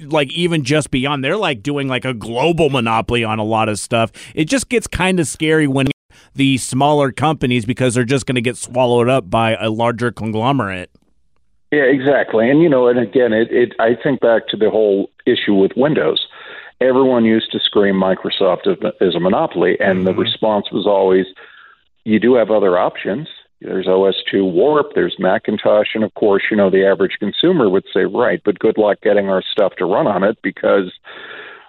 like 0.00 0.30
even 0.32 0.64
just 0.64 0.90
beyond 0.90 1.24
they're 1.24 1.36
like 1.36 1.62
doing 1.62 1.88
like 1.88 2.04
a 2.04 2.14
global 2.14 2.70
monopoly 2.70 3.24
on 3.24 3.38
a 3.38 3.44
lot 3.44 3.68
of 3.68 3.78
stuff 3.78 4.12
it 4.34 4.44
just 4.44 4.68
gets 4.68 4.86
kind 4.86 5.18
of 5.18 5.26
scary 5.26 5.66
when 5.66 5.88
the 6.34 6.58
smaller 6.58 7.10
companies 7.10 7.64
because 7.64 7.94
they're 7.94 8.04
just 8.04 8.26
going 8.26 8.34
to 8.34 8.42
get 8.42 8.56
swallowed 8.56 9.08
up 9.08 9.30
by 9.30 9.54
a 9.54 9.70
larger 9.70 10.12
conglomerate 10.12 10.90
Yeah, 11.72 11.82
exactly. 11.82 12.48
And 12.48 12.62
you 12.62 12.68
know, 12.68 12.86
and 12.88 12.98
again, 12.98 13.32
it, 13.32 13.48
it 13.50 13.72
I 13.78 13.96
think 14.00 14.20
back 14.20 14.46
to 14.48 14.56
the 14.56 14.70
whole 14.70 15.10
issue 15.26 15.54
with 15.54 15.72
Windows. 15.76 16.26
Everyone 16.80 17.24
used 17.24 17.50
to 17.52 17.58
scream 17.58 17.96
Microsoft 17.96 18.66
is, 18.66 18.78
is 19.00 19.14
a 19.14 19.20
monopoly, 19.20 19.76
and 19.80 20.06
the 20.06 20.12
mm-hmm. 20.12 20.20
response 20.20 20.70
was 20.70 20.86
always, 20.86 21.26
"You 22.04 22.20
do 22.20 22.34
have 22.34 22.50
other 22.50 22.78
options. 22.78 23.28
There's 23.60 23.86
OS2 23.86 24.52
Warp, 24.52 24.92
there's 24.94 25.16
Macintosh, 25.18 25.94
and 25.94 26.04
of 26.04 26.12
course, 26.14 26.42
you 26.50 26.56
know, 26.56 26.70
the 26.70 26.86
average 26.86 27.16
consumer 27.18 27.70
would 27.70 27.84
say, 27.92 28.04
right, 28.04 28.40
but 28.44 28.58
good 28.58 28.76
luck 28.76 28.98
getting 29.02 29.28
our 29.28 29.42
stuff 29.42 29.74
to 29.76 29.86
run 29.86 30.06
on 30.06 30.22
it 30.22 30.38
because, 30.42 30.92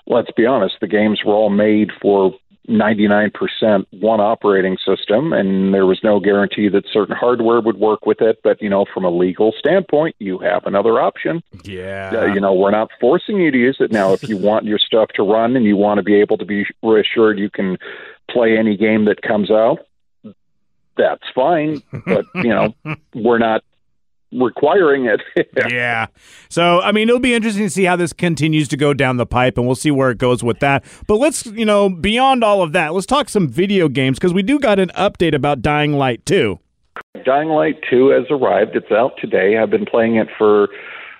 let's 0.06 0.32
be 0.36 0.46
honest, 0.46 0.76
the 0.82 0.88
games 0.88 1.22
were 1.26 1.34
all 1.34 1.50
made 1.50 1.92
for 2.02 2.34
99% 2.68 3.86
one 3.92 4.20
operating 4.20 4.78
system, 4.86 5.32
and 5.32 5.74
there 5.74 5.86
was 5.86 6.00
no 6.04 6.20
guarantee 6.20 6.68
that 6.70 6.84
certain 6.92 7.16
hardware 7.16 7.62
would 7.62 7.78
work 7.78 8.06
with 8.06 8.22
it. 8.22 8.40
But, 8.44 8.62
you 8.62 8.70
know, 8.70 8.86
from 8.94 9.06
a 9.06 9.10
legal 9.10 9.54
standpoint, 9.58 10.16
you 10.20 10.38
have 10.40 10.66
another 10.66 11.00
option. 11.00 11.42
yeah 11.64 12.12
Uh, 12.14 12.26
you 12.26 12.42
know, 12.42 12.54
we're 12.54 12.72
not 12.72 12.90
forcing 13.00 13.38
you 13.38 13.52
to 13.52 13.58
use 13.58 13.78
it. 13.80 13.92
Now, 13.92 14.12
if 14.12 14.28
you 14.28 14.38
want 14.38 14.66
your 14.66 14.80
stuff 14.80 15.10
to 15.16 15.24
run 15.24 15.56
and 15.56 15.66
you 15.66 15.78
want 15.78 16.00
to 16.00 16.04
be 16.04 16.16
able 16.16 16.38
to 16.38 16.46
be 16.46 16.66
reassured 16.84 17.40
you 17.40 17.50
can 17.50 17.78
play 18.30 18.58
any 18.58 18.76
game 18.76 19.06
that 19.06 19.22
comes 19.22 19.50
out, 19.50 19.87
that's 20.98 21.24
fine. 21.34 21.82
But, 22.06 22.26
you 22.36 22.50
know, 22.50 22.74
we're 23.16 23.38
not 23.38 23.64
requiring 24.32 25.06
it. 25.06 25.22
yeah. 25.70 26.08
So, 26.50 26.82
I 26.82 26.92
mean, 26.92 27.10
it'll 27.10 27.20
be 27.20 27.34
interesting 27.34 27.66
to 27.66 27.70
see 27.70 27.86
how 27.86 27.96
this 27.96 28.14
continues 28.14 28.68
to 28.70 28.78
go 28.78 28.94
down 28.94 29.18
the 29.18 29.26
pipe, 29.26 29.58
and 29.58 29.66
we'll 29.66 29.76
see 29.76 29.92
where 29.92 30.12
it 30.12 30.18
goes 30.18 30.44
with 30.44 30.60
that. 30.60 30.84
But 31.08 31.16
let's, 31.16 31.46
you 31.46 31.66
know, 31.66 31.90
beyond 31.90 32.44
all 32.44 32.62
of 32.62 32.74
that, 32.74 32.94
let's 32.94 33.06
talk 33.06 33.30
some 33.30 33.48
video 33.48 33.88
games 33.88 34.20
because 34.20 34.34
we 34.34 34.44
do 34.44 34.60
got 34.60 34.80
an 34.80 34.90
update 34.90 35.34
about 35.34 35.62
Dying 35.62 35.94
Light 35.94 36.26
2. 36.26 36.60
Dying 37.26 37.50
Light 37.50 37.80
2 37.90 38.10
has 38.10 38.26
arrived. 38.30 38.76
It's 38.76 38.92
out 38.92 39.14
today. 39.20 39.58
I've 39.58 39.70
been 39.70 39.86
playing 39.86 40.16
it 40.16 40.28
for 40.38 40.70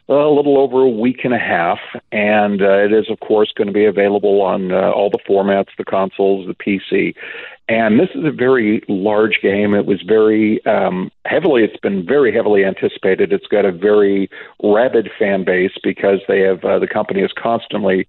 a 0.10 0.30
little 0.30 0.58
over 0.58 0.82
a 0.84 0.90
week 0.90 1.26
and 1.26 1.34
a 1.34 1.40
half, 1.40 1.80
and 2.12 2.62
uh, 2.62 2.78
it 2.78 2.94
is, 2.94 3.10
of 3.10 3.20
course, 3.20 3.52
going 3.56 3.68
to 3.68 3.74
be 3.74 3.86
available 3.86 4.42
on 4.42 4.72
uh, 4.72 4.92
all 4.92 5.10
the 5.10 5.20
formats 5.28 5.76
the 5.78 5.84
consoles, 5.84 6.48
the 6.48 6.54
PC. 6.54 7.14
And 7.70 8.00
this 8.00 8.10
is 8.16 8.24
a 8.24 8.32
very 8.32 8.82
large 8.88 9.40
game. 9.42 9.74
It 9.74 9.86
was 9.86 10.02
very 10.02 10.66
um, 10.66 11.12
heavily, 11.26 11.64
it's 11.64 11.80
been 11.82 12.06
very 12.06 12.34
heavily 12.34 12.64
anticipated. 12.64 13.34
It's 13.34 13.48
got 13.48 13.66
a 13.66 13.72
very 13.74 14.30
rabid 14.64 15.10
fan 15.20 15.44
base 15.44 15.74
because 15.84 16.20
they 16.30 16.40
have, 16.40 16.64
uh, 16.64 16.80
the 16.80 16.88
company 16.88 17.22
is 17.22 17.32
constantly 17.38 18.08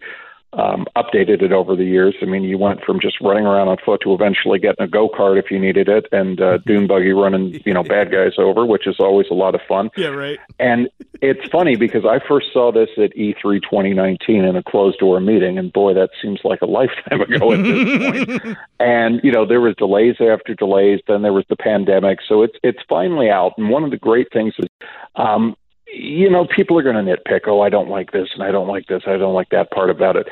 um, 0.55 0.87
updated 0.97 1.43
it 1.43 1.53
over 1.53 1.77
the 1.77 1.85
years. 1.85 2.15
I 2.23 2.25
mean, 2.25 2.43
you 2.43 2.57
went 2.57 2.83
from 2.83 3.01
just 3.01 3.21
running 3.21 3.45
around 3.45 3.69
on 3.69 3.77
foot 3.85 4.01
to 4.03 4.15
eventually 4.15 4.59
getting 4.59 4.83
a 4.83 4.89
go 4.89 5.09
kart 5.09 5.39
if 5.39 5.51
you 5.51 5.59
needed 5.59 5.89
it, 5.89 6.07
and 6.11 6.41
uh, 6.41 6.59
dune 6.59 6.87
buggy 6.87 7.13
running, 7.13 7.61
you 7.67 7.75
know, 7.75 7.83
bad 7.83 8.11
guys 8.11 8.33
over, 8.39 8.65
which 8.65 8.87
is 8.87 8.97
always 8.99 9.27
a 9.31 9.35
lot 9.35 9.55
of 9.55 9.61
fun. 9.69 9.91
Yeah, 9.97 10.09
right. 10.09 10.39
And 10.59 10.89
it's 11.21 11.47
funny 11.51 11.77
because 11.77 12.05
I 12.07 12.19
first 12.27 12.53
saw 12.53 12.73
this 12.73 12.89
at 12.97 13.15
E 13.17 13.35
E3 13.35 13.61
2019 13.63 14.45
in 14.45 14.57
a 14.57 14.63
closed 14.63 14.99
door 14.99 15.21
meeting, 15.21 15.59
and 15.59 15.73
boy, 15.73 15.93
that 15.95 16.11
seems 16.23 16.41
like 16.45 16.63
a 16.63 16.67
lifetime 16.67 17.21
ago 17.21 17.53
at 17.53 17.63
this 17.63 18.37
point. 18.39 18.59
And 18.81 19.21
you 19.25 19.33
know, 19.33 19.45
there 19.45 19.61
was 19.61 19.75
delays 19.75 20.17
after 20.21 20.55
delays. 20.55 21.01
Then 21.09 21.23
there 21.23 21.33
was 21.33 21.45
the 21.49 21.57
pandemic, 21.57 22.21
so 22.27 22.43
it's 22.43 22.57
it's 22.63 22.79
finally 22.89 23.29
out. 23.29 23.55
And 23.59 23.71
one 23.71 23.85
of 23.85 23.91
the 23.91 23.97
great 23.97 24.29
things 24.33 24.55
is. 24.59 24.69
Um, 25.17 25.57
you 25.93 26.31
know, 26.31 26.47
people 26.47 26.79
are 26.79 26.83
going 26.83 27.05
to 27.05 27.17
nitpick. 27.17 27.41
Oh, 27.47 27.61
I 27.61 27.69
don't 27.69 27.89
like 27.89 28.13
this, 28.13 28.29
and 28.35 28.43
I 28.43 28.51
don't 28.51 28.69
like 28.69 28.87
this, 28.87 29.03
I 29.07 29.17
don't 29.17 29.35
like 29.35 29.49
that 29.51 29.71
part 29.71 29.91
about 29.91 30.17
it. 30.17 30.27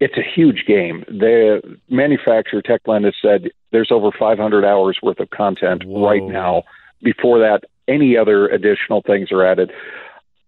It's 0.00 0.16
a 0.16 0.22
huge 0.22 0.64
game. 0.66 1.04
The 1.08 1.78
manufacturer 1.88 2.60
Techland 2.60 3.04
has 3.04 3.14
said 3.22 3.50
there's 3.70 3.90
over 3.92 4.10
500 4.16 4.64
hours 4.64 4.98
worth 5.02 5.20
of 5.20 5.30
content 5.30 5.84
Whoa. 5.84 6.04
right 6.04 6.22
now. 6.22 6.64
Before 7.02 7.38
that, 7.38 7.62
any 7.88 8.16
other 8.16 8.48
additional 8.48 9.02
things 9.02 9.30
are 9.30 9.44
added. 9.44 9.70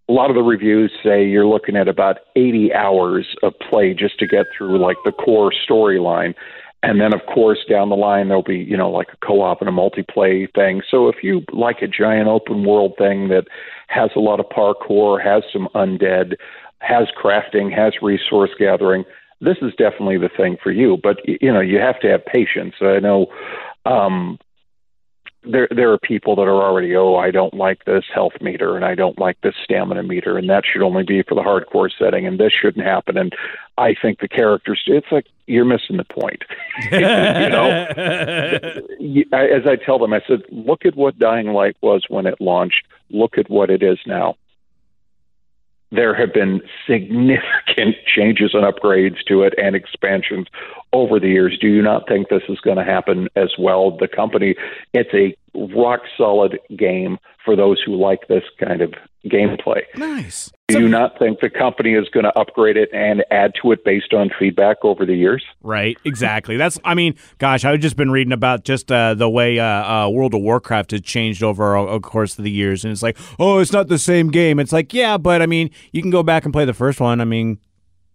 A 0.07 0.13
lot 0.13 0.29
of 0.29 0.35
the 0.35 0.43
reviews 0.43 0.91
say 1.03 1.25
you're 1.25 1.47
looking 1.47 1.75
at 1.75 1.87
about 1.87 2.17
80 2.35 2.73
hours 2.73 3.35
of 3.43 3.53
play 3.59 3.93
just 3.93 4.19
to 4.19 4.27
get 4.27 4.45
through 4.55 4.77
like 4.77 4.97
the 5.05 5.11
core 5.11 5.51
storyline. 5.67 6.35
And 6.85 7.01
then, 7.01 7.13
of 7.13 7.25
course, 7.25 7.59
down 7.67 7.89
the 7.89 7.95
line, 7.95 8.27
there'll 8.27 8.43
be, 8.43 8.57
you 8.57 8.77
know, 8.77 8.91
like 8.91 9.07
a 9.11 9.25
co 9.25 9.41
op 9.41 9.59
and 9.59 9.69
a 9.69 9.71
multiplayer 9.71 10.53
thing. 10.53 10.83
So 10.89 11.07
if 11.07 11.23
you 11.23 11.43
like 11.51 11.81
a 11.81 11.87
giant 11.87 12.27
open 12.27 12.63
world 12.63 12.93
thing 12.97 13.29
that 13.29 13.45
has 13.87 14.11
a 14.15 14.19
lot 14.19 14.39
of 14.39 14.45
parkour, 14.49 15.23
has 15.23 15.43
some 15.51 15.67
undead, 15.73 16.35
has 16.79 17.07
crafting, 17.19 17.75
has 17.75 17.93
resource 18.03 18.51
gathering, 18.59 19.03
this 19.41 19.57
is 19.63 19.73
definitely 19.77 20.19
the 20.19 20.29
thing 20.29 20.57
for 20.61 20.71
you. 20.71 20.97
But, 21.01 21.17
you 21.25 21.51
know, 21.51 21.59
you 21.59 21.79
have 21.79 21.99
to 22.01 22.07
have 22.07 22.23
patience. 22.23 22.75
I 22.81 22.99
know 22.99 23.27
um, 23.85 24.37
there 25.47 25.67
there 25.71 25.91
are 25.91 25.97
people 25.97 26.35
that 26.35 26.43
are 26.43 26.63
already 26.63 26.95
oh 26.95 27.15
I 27.15 27.31
don't 27.31 27.53
like 27.53 27.85
this 27.85 28.05
health 28.13 28.33
meter 28.41 28.75
and 28.75 28.85
I 28.85 28.95
don't 28.95 29.19
like 29.19 29.39
this 29.41 29.55
stamina 29.63 30.03
meter 30.03 30.37
and 30.37 30.49
that 30.49 30.63
should 30.65 30.81
only 30.81 31.03
be 31.03 31.23
for 31.23 31.35
the 31.35 31.41
hardcore 31.41 31.89
setting 31.97 32.25
and 32.25 32.39
this 32.39 32.51
shouldn't 32.53 32.85
happen. 32.85 33.17
And 33.17 33.33
I 33.77 33.95
think 33.99 34.19
the 34.19 34.27
characters 34.27 34.81
it's 34.87 35.07
like 35.11 35.27
you're 35.47 35.65
missing 35.65 35.97
the 35.97 36.03
point. 36.03 36.43
You 36.91 36.99
know? 36.99 37.85
As 39.33 39.67
I 39.67 39.75
tell 39.75 39.99
them 39.99 40.13
I 40.13 40.21
said 40.27 40.41
look 40.49 40.85
at 40.85 40.95
what 40.95 41.19
Dying 41.19 41.47
Light 41.47 41.77
was 41.81 42.05
when 42.09 42.25
it 42.25 42.41
launched. 42.41 42.85
Look 43.09 43.37
at 43.37 43.49
what 43.49 43.69
it 43.69 43.83
is 43.83 43.99
now. 44.05 44.35
There 45.91 46.15
have 46.15 46.33
been 46.33 46.61
significant 46.87 47.95
changes 48.15 48.53
and 48.53 48.63
upgrades 48.63 49.23
to 49.27 49.43
it 49.43 49.53
and 49.57 49.75
expansions 49.75 50.47
over 50.95 51.19
the 51.19 51.27
years. 51.27 51.57
Do 51.59 51.67
you 51.67 51.81
not 51.81 52.07
think 52.07 52.29
this 52.29 52.43
is 52.47 52.59
going 52.61 52.77
to 52.77 52.83
happen 52.83 53.27
as 53.35 53.51
well? 53.59 53.97
The 53.97 54.07
company, 54.07 54.55
it's 54.93 55.13
a 55.13 55.35
rock 55.75 56.01
solid 56.17 56.57
game 56.77 57.17
for 57.43 57.55
those 57.55 57.81
who 57.85 57.95
like 57.95 58.27
this 58.29 58.43
kind 58.59 58.81
of 58.81 58.93
gameplay. 59.25 59.81
Nice. 59.97 60.51
Do 60.67 60.79
you 60.79 60.87
not 60.87 61.19
think 61.19 61.41
the 61.41 61.49
company 61.49 61.93
is 61.93 62.07
going 62.09 62.23
to 62.23 62.39
upgrade 62.39 62.77
it 62.77 62.89
and 62.93 63.23
add 63.29 63.51
to 63.61 63.71
it 63.71 63.83
based 63.83 64.13
on 64.13 64.31
feedback 64.39 64.77
over 64.83 65.05
the 65.05 65.13
years? 65.13 65.43
Right, 65.61 65.97
exactly. 66.05 66.57
That's, 66.57 66.79
I 66.83 66.95
mean, 66.95 67.15
gosh, 67.39 67.65
I've 67.65 67.81
just 67.81 67.97
been 67.97 68.09
reading 68.09 68.33
about 68.33 68.63
just 68.63 68.91
uh, 68.91 69.13
the 69.15 69.29
way 69.29 69.59
uh, 69.59 69.65
uh, 69.65 70.09
World 70.09 70.33
of 70.33 70.41
Warcraft 70.41 70.91
has 70.91 71.01
changed 71.01 71.43
over 71.43 71.75
a, 71.75 71.95
a 71.95 71.99
course 71.99 72.37
of 72.37 72.45
the 72.45 72.51
years, 72.51 72.83
and 72.85 72.91
it's 72.91 73.03
like, 73.03 73.17
oh, 73.37 73.59
it's 73.59 73.73
not 73.73 73.89
the 73.89 73.99
same 73.99 74.31
game. 74.31 74.59
It's 74.59 74.71
like, 74.71 74.93
yeah, 74.93 75.17
but 75.17 75.41
I 75.41 75.45
mean, 75.45 75.69
you 75.91 76.01
can 76.01 76.11
go 76.11 76.23
back 76.23 76.45
and 76.45 76.53
play 76.53 76.65
the 76.65 76.73
first 76.73 76.99
one. 76.99 77.21
I 77.21 77.25
mean, 77.25 77.59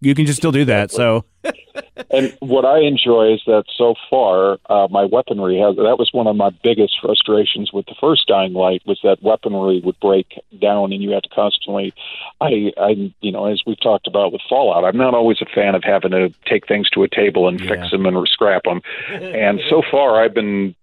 you 0.01 0.13
can 0.15 0.25
just 0.25 0.37
still 0.37 0.51
do 0.51 0.65
that. 0.65 0.91
So, 0.91 1.23
and 2.11 2.35
what 2.39 2.65
I 2.65 2.79
enjoy 2.79 3.33
is 3.33 3.41
that 3.45 3.63
so 3.77 3.93
far, 4.09 4.57
uh, 4.69 4.87
my 4.89 5.05
weaponry 5.05 5.57
has. 5.59 5.75
That 5.75 5.97
was 5.97 6.09
one 6.11 6.27
of 6.27 6.35
my 6.35 6.49
biggest 6.63 6.97
frustrations 7.01 7.71
with 7.71 7.85
the 7.85 7.95
first 8.01 8.27
Dying 8.27 8.53
Light 8.53 8.81
was 8.85 8.99
that 9.03 9.21
weaponry 9.21 9.79
would 9.83 9.99
break 9.99 10.33
down, 10.59 10.91
and 10.91 11.01
you 11.01 11.11
had 11.11 11.23
to 11.23 11.29
constantly. 11.29 11.93
I, 12.41 12.71
I, 12.77 13.13
you 13.21 13.31
know, 13.31 13.45
as 13.45 13.61
we've 13.65 13.79
talked 13.79 14.07
about 14.07 14.33
with 14.33 14.41
Fallout, 14.49 14.83
I'm 14.83 14.97
not 14.97 15.13
always 15.13 15.37
a 15.41 15.45
fan 15.45 15.75
of 15.75 15.83
having 15.83 16.11
to 16.11 16.33
take 16.45 16.67
things 16.67 16.89
to 16.91 17.03
a 17.03 17.07
table 17.07 17.47
and 17.47 17.59
Yeah. 17.59 17.69
fix 17.69 17.91
them 17.91 18.05
and 18.05 18.27
scrap 18.27 18.63
them. 18.63 18.81
And 19.11 19.61
so 19.69 19.81
far, 19.89 20.21
I've 20.23 20.33
been. 20.33 20.75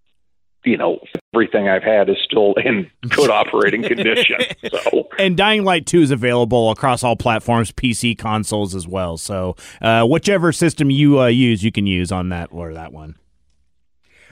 You 0.65 0.77
know, 0.77 0.99
everything 1.35 1.69
I've 1.69 1.83
had 1.83 2.09
is 2.11 2.17
still 2.25 2.55
in 2.55 2.91
good 3.09 3.31
operating 3.31 3.83
condition. 3.83 4.37
So, 4.71 5.09
and 5.19 5.37
Dying 5.37 5.65
Light 5.65 5.87
2 5.87 6.01
is 6.03 6.11
available 6.11 6.71
across 6.71 7.03
all 7.03 7.17
platforms, 7.17 7.73
PC, 7.73 8.17
consoles 8.19 8.75
as 8.75 8.87
well. 8.87 9.17
So, 9.17 9.57
uh, 9.81 10.05
whichever 10.05 10.53
system 10.53 10.91
you 10.91 11.21
uh, 11.21 11.27
use, 11.27 11.63
you 11.63 11.73
can 11.73 11.87
use 11.87 12.13
on 12.13 12.29
that 12.31 12.49
or 12.53 12.75
that 12.75 12.93
one. 12.93 13.17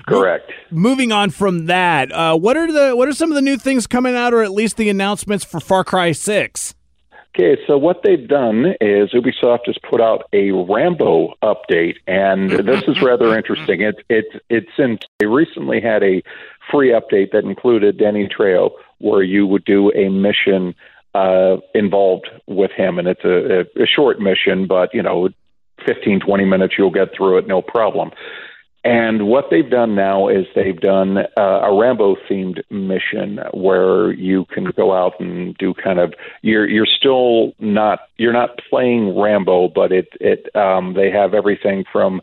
correct. 0.06 0.52
Moving 0.70 1.12
on 1.12 1.30
from 1.30 1.66
that, 1.66 2.12
uh, 2.12 2.36
what 2.36 2.56
are 2.56 2.70
the 2.70 2.94
what 2.96 3.08
are 3.08 3.12
some 3.12 3.30
of 3.30 3.34
the 3.34 3.42
new 3.42 3.56
things 3.56 3.86
coming 3.86 4.14
out, 4.14 4.34
or 4.34 4.42
at 4.42 4.52
least 4.52 4.76
the 4.76 4.88
announcements 4.88 5.44
for 5.44 5.58
Far 5.60 5.84
Cry 5.84 6.12
Six? 6.12 6.74
Okay, 7.38 7.60
so 7.66 7.76
what 7.76 8.00
they've 8.02 8.26
done 8.26 8.64
is 8.80 9.10
Ubisoft 9.12 9.66
has 9.66 9.76
put 9.90 10.00
out 10.00 10.22
a 10.32 10.52
Rambo 10.52 11.34
update, 11.42 11.96
and 12.06 12.50
this 12.66 12.82
is 12.88 13.02
rather 13.02 13.36
interesting. 13.36 13.82
It's 13.82 13.98
it's 14.08 14.42
it's 14.48 14.70
in. 14.78 14.98
They 15.18 15.26
recently 15.26 15.82
had 15.82 16.02
a 16.02 16.22
free 16.70 16.92
update 16.92 17.32
that 17.32 17.44
included 17.44 17.98
Danny 17.98 18.26
Trejo, 18.26 18.70
where 19.00 19.22
you 19.22 19.46
would 19.46 19.66
do 19.66 19.92
a 19.92 20.08
mission 20.08 20.74
uh, 21.14 21.58
involved 21.74 22.26
with 22.46 22.70
him, 22.70 22.98
and 22.98 23.06
it's 23.06 23.24
a, 23.24 23.66
a, 23.80 23.82
a 23.82 23.86
short 23.86 24.18
mission, 24.18 24.66
but 24.66 24.94
you 24.94 25.02
know, 25.02 25.28
15, 25.86 26.20
20 26.20 26.44
minutes, 26.46 26.74
you'll 26.78 26.90
get 26.90 27.08
through 27.14 27.36
it, 27.36 27.46
no 27.46 27.60
problem. 27.60 28.12
And 28.86 29.26
what 29.26 29.46
they've 29.50 29.68
done 29.68 29.96
now 29.96 30.28
is 30.28 30.46
they've 30.54 30.80
done 30.80 31.18
uh, 31.36 31.40
a 31.40 31.76
Rambo 31.76 32.14
themed 32.30 32.62
mission 32.70 33.40
where 33.52 34.12
you 34.12 34.44
can 34.44 34.66
go 34.76 34.94
out 34.94 35.18
and 35.18 35.56
do 35.58 35.74
kind 35.74 35.98
of 35.98 36.14
you're 36.42 36.68
you're 36.68 36.86
still 36.86 37.52
not 37.58 37.98
you're 38.16 38.32
not 38.32 38.60
playing 38.70 39.18
Rambo, 39.18 39.70
but 39.74 39.90
it 39.90 40.06
it 40.20 40.54
um, 40.54 40.94
they 40.94 41.10
have 41.10 41.34
everything 41.34 41.82
from 41.90 42.20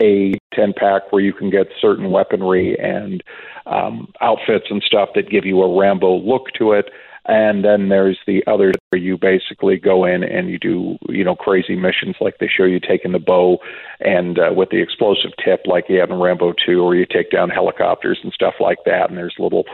a 0.00 0.32
ten 0.54 0.72
pack 0.74 1.12
where 1.12 1.20
you 1.20 1.34
can 1.34 1.50
get 1.50 1.66
certain 1.78 2.10
weaponry 2.10 2.74
and 2.78 3.22
um, 3.66 4.10
outfits 4.22 4.68
and 4.70 4.82
stuff 4.82 5.10
that 5.14 5.28
give 5.28 5.44
you 5.44 5.60
a 5.60 5.78
Rambo 5.78 6.20
look 6.20 6.46
to 6.58 6.72
it. 6.72 6.86
And 7.28 7.62
then 7.62 7.90
there's 7.90 8.18
the 8.26 8.42
other 8.46 8.72
where 8.88 9.00
you 9.00 9.18
basically 9.18 9.76
go 9.76 10.06
in 10.06 10.24
and 10.24 10.48
you 10.48 10.58
do, 10.58 10.96
you 11.10 11.22
know, 11.22 11.36
crazy 11.36 11.76
missions 11.76 12.16
like 12.22 12.38
they 12.38 12.48
show 12.48 12.64
you 12.64 12.80
taking 12.80 13.12
the 13.12 13.18
bow 13.18 13.58
and 14.00 14.38
uh, 14.38 14.50
with 14.54 14.70
the 14.70 14.80
explosive 14.80 15.32
tip 15.44 15.60
like 15.66 15.84
you 15.90 16.00
have 16.00 16.10
in 16.10 16.18
Rambo 16.18 16.54
2, 16.66 16.80
or 16.80 16.94
you 16.94 17.04
take 17.04 17.30
down 17.30 17.50
helicopters 17.50 18.18
and 18.22 18.32
stuff 18.32 18.54
like 18.60 18.78
that. 18.86 19.10
And 19.10 19.18
there's 19.18 19.34
little 19.38 19.64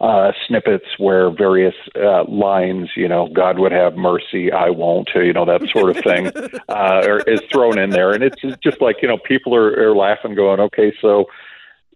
uh, 0.00 0.32
snippets 0.48 0.86
where 0.96 1.30
various 1.30 1.74
uh, 1.96 2.24
lines, 2.24 2.88
you 2.96 3.06
know, 3.06 3.28
God 3.28 3.58
would 3.58 3.72
have 3.72 3.96
mercy, 3.96 4.50
I 4.50 4.70
won't, 4.70 5.10
you 5.14 5.34
know, 5.34 5.44
that 5.44 5.60
sort 5.68 5.94
of 5.94 6.02
thing, 6.02 6.28
uh, 6.70 7.18
is 7.26 7.42
thrown 7.52 7.78
in 7.78 7.90
there. 7.90 8.12
And 8.12 8.24
it's 8.24 8.40
just 8.64 8.80
like, 8.80 9.02
you 9.02 9.08
know, 9.08 9.18
people 9.18 9.54
are, 9.54 9.90
are 9.90 9.94
laughing, 9.94 10.34
going, 10.34 10.60
okay, 10.60 10.94
so 11.02 11.26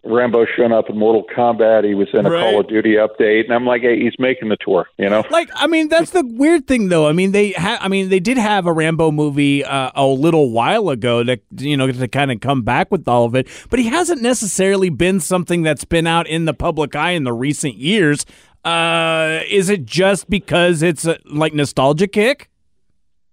Rambo 0.07 0.47
showing 0.57 0.73
up 0.73 0.89
in 0.91 0.99
Mortal 0.99 1.25
Kombat. 1.37 1.85
He 1.85 1.95
was 1.95 2.09
in 2.13 2.27
a 2.27 2.31
Right. 2.31 2.41
Call 2.51 2.61
of 2.61 2.69
Duty 2.69 2.95
update, 2.95 3.45
and 3.45 3.53
I'm 3.53 3.67
like, 3.67 3.83
hey, 3.83 3.99
he's 4.01 4.15
making 4.19 4.49
the 4.49 4.57
tour, 4.57 4.87
you 4.99 5.09
know. 5.09 5.25
Like, 5.31 5.51
I 5.55 5.67
mean, 5.67 5.89
that's 5.89 6.11
the 6.11 6.25
weird 6.25 6.67
thing, 6.67 6.89
though. 6.89 7.07
I 7.09 7.13
mean, 7.13 7.33
they 7.33 7.53
ha- 7.53 7.79
I 7.81 7.89
mean, 7.89 8.09
they 8.09 8.21
did 8.21 8.37
have 8.39 8.67
a 8.67 8.73
Rambo 8.73 9.11
movie 9.11 9.65
uh, 9.65 9.91
a 9.95 10.07
little 10.07 10.51
while 10.51 10.89
ago 10.91 11.23
that 11.25 11.41
you 11.57 11.77
know 11.77 11.91
to 11.91 12.09
kind 12.09 12.31
of 12.31 12.41
come 12.41 12.63
back 12.63 12.91
with 12.91 13.07
all 13.09 13.25
of 13.25 13.35
it, 13.35 13.49
but 13.71 13.79
he 13.79 13.87
hasn't 13.89 14.23
necessarily 14.23 14.89
been 14.91 15.21
something 15.21 15.63
that's 15.63 15.85
been 15.85 16.07
out 16.07 16.27
in 16.27 16.45
the 16.45 16.55
public 16.55 16.95
eye 16.95 17.11
in 17.13 17.25
the 17.25 17.33
recent 17.33 17.77
years. 17.77 18.25
Uh, 18.65 19.41
is 19.51 19.69
it 19.69 19.85
just 19.85 20.31
because 20.31 20.83
it's 20.83 21.05
a, 21.05 21.19
like 21.27 21.53
nostalgia 21.53 22.07
kick? 22.07 22.49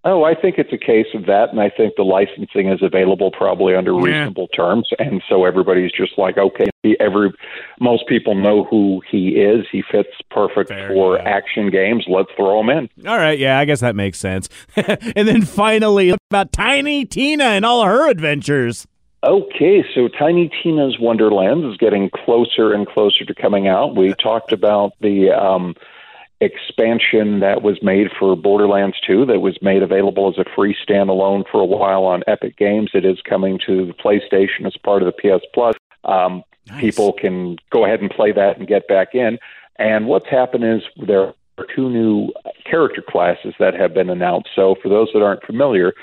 Oh, 0.03 0.23
I 0.23 0.33
think 0.33 0.57
it's 0.57 0.73
a 0.73 0.77
case 0.79 1.05
of 1.13 1.27
that, 1.27 1.49
and 1.51 1.59
I 1.59 1.69
think 1.69 1.93
the 1.95 2.03
licensing 2.03 2.69
is 2.69 2.81
available 2.81 3.29
probably 3.29 3.75
under 3.75 3.91
Yeah. 3.93 4.01
reasonable 4.03 4.47
terms, 4.47 4.89
and 4.97 5.21
so 5.29 5.45
everybody's 5.45 5.91
just 5.91 6.17
like, 6.17 6.39
okay, 6.39 6.69
he, 6.81 6.97
every 6.99 7.31
most 7.79 8.07
people 8.07 8.33
know 8.33 8.63
who 8.63 9.03
he 9.11 9.35
is. 9.39 9.67
He 9.71 9.83
fits 9.91 10.09
perfect 10.31 10.69
Fair, 10.69 10.87
for 10.89 11.17
yeah. 11.17 11.23
action 11.29 11.69
games. 11.69 12.05
Let's 12.07 12.31
throw 12.35 12.59
him 12.61 12.69
in. 12.69 12.89
All 13.07 13.17
right, 13.17 13.37
yeah, 13.37 13.59
I 13.59 13.65
guess 13.65 13.81
that 13.81 13.95
makes 13.95 14.17
sense. 14.17 14.49
and 14.75 15.27
then 15.27 15.43
finally, 15.43 16.15
about 16.31 16.51
Tiny 16.51 17.05
Tina 17.05 17.43
and 17.43 17.63
all 17.63 17.85
her 17.85 18.09
adventures. 18.09 18.87
Okay, 19.23 19.85
so 19.93 20.07
Tiny 20.07 20.49
Tina's 20.63 20.97
Wonderlands 20.99 21.63
is 21.63 21.77
getting 21.77 22.09
closer 22.09 22.73
and 22.73 22.87
closer 22.87 23.23
to 23.23 23.35
coming 23.35 23.67
out. 23.67 23.95
We 23.95 24.15
talked 24.15 24.51
about 24.51 24.93
the 24.99 25.29
um, 25.29 25.75
expansion 26.41 27.39
that 27.39 27.61
was 27.61 27.81
made 27.81 28.07
for 28.19 28.35
Borderlands 28.35 28.97
2 29.05 29.25
that 29.27 29.39
was 29.39 29.57
made 29.61 29.83
available 29.83 30.27
as 30.27 30.37
a 30.37 30.49
free 30.55 30.75
standalone 30.75 31.43
for 31.49 31.61
a 31.61 31.65
while 31.65 32.03
on 32.03 32.23
Epic 32.27 32.57
Games. 32.57 32.91
It 32.93 33.05
is 33.05 33.21
coming 33.21 33.59
to 33.65 33.85
the 33.85 33.93
PlayStation 33.93 34.65
as 34.65 34.75
part 34.77 35.03
of 35.03 35.05
the 35.05 35.13
PS 35.13 35.45
Plus. 35.53 35.75
Um, 36.03 36.43
People 36.79 37.11
can 37.13 37.57
go 37.69 37.85
ahead 37.85 38.01
and 38.01 38.09
play 38.09 38.31
that 38.31 38.57
and 38.57 38.67
get 38.67 38.87
back 38.87 39.13
in. 39.13 39.39
And 39.77 40.07
what's 40.07 40.29
happened 40.29 40.63
is 40.63 40.81
there 41.05 41.33
are 41.57 41.65
two 41.75 41.89
new 41.89 42.31
character 42.69 43.03
classes 43.07 43.53
that 43.59 43.73
have 43.73 43.93
been 43.93 44.09
announced. 44.09 44.49
So 44.55 44.75
for 44.81 44.89
those 44.89 45.09
that 45.13 45.23
aren't 45.23 45.43
familiar, 45.43 45.93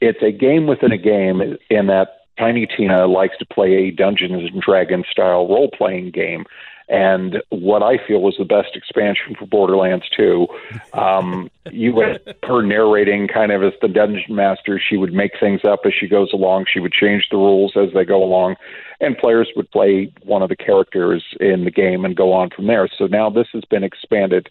it's 0.00 0.22
a 0.22 0.32
game 0.32 0.66
within 0.66 0.92
a 0.92 0.98
game 0.98 1.56
in 1.70 1.86
that 1.86 2.08
Tiny 2.38 2.66
Tina 2.66 3.06
likes 3.06 3.36
to 3.38 3.46
play 3.46 3.74
a 3.74 3.90
Dungeons 3.90 4.50
and 4.50 4.60
Dragons 4.60 5.06
style 5.10 5.46
role 5.48 5.70
playing 5.76 6.10
game. 6.10 6.44
And 6.92 7.42
what 7.48 7.82
I 7.82 7.96
feel 8.06 8.20
was 8.20 8.36
the 8.38 8.44
best 8.44 8.76
expansion 8.76 9.34
for 9.38 9.46
Borderlands 9.46 10.04
2. 10.14 10.46
Um, 10.92 11.50
you 11.70 11.98
had 12.00 12.20
her 12.42 12.60
narrating 12.60 13.28
kind 13.28 13.50
of 13.50 13.62
as 13.62 13.72
the 13.80 13.88
dungeon 13.88 14.36
master. 14.36 14.78
She 14.78 14.98
would 14.98 15.14
make 15.14 15.32
things 15.40 15.62
up 15.64 15.80
as 15.86 15.94
she 15.98 16.06
goes 16.06 16.34
along. 16.34 16.66
She 16.70 16.80
would 16.80 16.92
change 16.92 17.28
the 17.30 17.38
rules 17.38 17.72
as 17.76 17.94
they 17.94 18.04
go 18.04 18.22
along. 18.22 18.56
And 19.00 19.16
players 19.16 19.48
would 19.56 19.70
play 19.70 20.12
one 20.22 20.42
of 20.42 20.50
the 20.50 20.56
characters 20.56 21.24
in 21.40 21.64
the 21.64 21.70
game 21.70 22.04
and 22.04 22.14
go 22.14 22.30
on 22.34 22.50
from 22.50 22.66
there. 22.66 22.86
So 22.98 23.06
now 23.06 23.30
this 23.30 23.48
has 23.54 23.64
been 23.70 23.84
expanded 23.84 24.50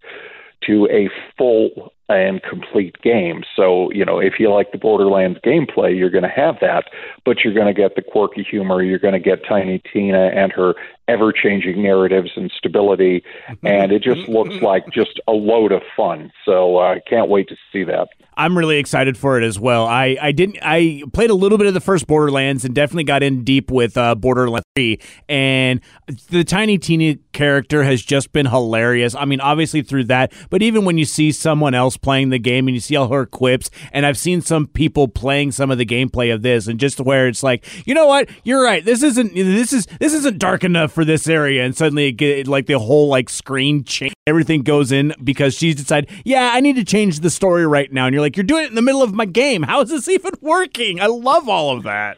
to 0.66 0.88
a 0.92 1.10
full 1.38 1.94
and 2.10 2.42
complete 2.44 3.02
game. 3.02 3.44
So, 3.56 3.92
you 3.92 4.04
know, 4.04 4.20
if 4.20 4.34
you 4.40 4.52
like 4.52 4.72
the 4.72 4.78
Borderlands 4.78 5.40
gameplay, 5.46 5.98
you're 5.98 6.10
going 6.10 6.24
to 6.24 6.30
have 6.30 6.56
that, 6.62 6.86
but 7.26 7.44
you're 7.44 7.54
going 7.54 7.74
to 7.74 7.80
get 7.80 7.96
the 7.96 8.02
quirky 8.02 8.44
humor. 8.44 8.84
You're 8.84 9.00
going 9.00 9.14
to 9.14 9.20
get 9.20 9.46
Tiny 9.48 9.82
Tina 9.92 10.28
and 10.28 10.52
her 10.52 10.76
ever 11.12 11.32
changing 11.32 11.84
narratives 11.84 12.32
and 12.36 12.52
stability. 12.58 13.24
And 13.64 13.92
it 13.92 14.02
just 14.02 14.28
looks 14.30 14.56
like 14.62 14.86
just 14.92 15.20
a 15.28 15.34
load 15.34 15.72
of 15.72 15.82
fun. 15.96 16.32
So 16.46 16.78
uh, 16.78 16.96
I 16.96 17.02
can't 17.08 17.30
wait 17.30 17.50
to 17.50 17.56
see 17.72 17.84
that. 17.86 18.08
I'm 18.38 18.58
really 18.58 18.78
excited 18.78 19.18
for 19.18 19.40
it 19.40 19.44
as 19.44 19.60
well. 19.60 19.86
I, 19.86 20.18
I 20.20 20.32
didn't 20.32 20.58
I 20.62 21.04
played 21.12 21.30
a 21.30 21.36
little 21.36 21.58
bit 21.58 21.68
of 21.68 21.74
the 21.74 21.82
first 21.82 22.08
Borderlands 22.08 22.64
and 22.64 22.74
definitely 22.74 23.04
got 23.04 23.24
in 23.24 23.44
deep 23.44 23.70
with 23.70 23.98
uh, 23.98 24.16
Borderlands 24.16 24.66
3 24.76 25.00
and 25.28 25.82
the 26.30 26.44
Tiny 26.44 26.78
Tina 26.78 27.20
character 27.34 27.84
has 27.84 28.02
just 28.02 28.32
been 28.32 28.46
hilarious. 28.46 29.16
I 29.16 29.26
mean, 29.26 29.42
obviously 29.42 29.82
through 29.82 30.06
that, 30.06 30.34
but 30.50 30.62
even 30.62 30.86
when 30.86 30.98
you 30.98 31.06
see 31.06 31.32
someone 31.32 31.74
else 31.74 31.98
playing 31.98 32.30
the 32.30 32.40
game 32.40 32.68
and 32.68 32.76
you 32.76 32.82
see 32.82 32.96
all 32.96 33.10
her 33.10 33.26
quips 33.26 33.70
and 33.92 34.06
I've 34.06 34.18
seen 34.18 34.42
some 34.42 34.66
people 34.66 35.08
playing 35.08 35.52
some 35.52 35.70
of 35.70 35.78
the 35.78 35.86
gameplay 35.86 36.34
of 36.34 36.42
this 36.42 36.68
and 36.68 36.80
just 36.80 37.00
where 37.02 37.28
it's 37.28 37.44
like, 37.44 37.66
you 37.86 37.94
know 37.94 38.08
what? 38.08 38.30
You're 38.44 38.64
right. 38.64 38.84
This 38.84 39.04
isn't 39.04 39.36
this 39.36 39.74
is 39.74 39.88
this 40.00 40.14
isn't 40.14 40.40
dark 40.40 40.64
enough 40.64 40.94
for 40.94 41.01
this 41.06 41.28
area 41.28 41.64
and 41.64 41.76
suddenly 41.76 42.08
it 42.08 42.14
get 42.14 42.48
like 42.48 42.66
the 42.66 42.80
whole 42.80 43.08
like 43.08 43.30
screen 43.30 43.84
change 43.84 44.14
everything 44.28 44.62
goes 44.64 44.92
in 44.92 45.14
because 45.24 45.54
she's 45.54 45.76
decided, 45.76 46.10
yeah, 46.24 46.52
I 46.54 46.60
need 46.60 46.76
to 46.78 46.86
change 46.86 47.20
the 47.20 47.30
story 47.30 47.66
right 47.66 47.92
now. 47.92 48.06
And 48.06 48.14
you're 48.14 48.22
like, 48.22 48.38
you're 48.38 48.44
doing 48.44 48.64
it 48.64 48.70
in 48.70 48.76
the 48.76 48.82
middle 48.82 49.04
of 49.04 49.14
my 49.14 49.26
game. 49.26 49.64
How 49.64 49.82
is 49.82 49.90
this 49.90 50.08
even 50.08 50.32
working? 50.42 51.02
I 51.02 51.08
love 51.08 51.50
all 51.50 51.76
of 51.76 51.84
that. 51.84 52.18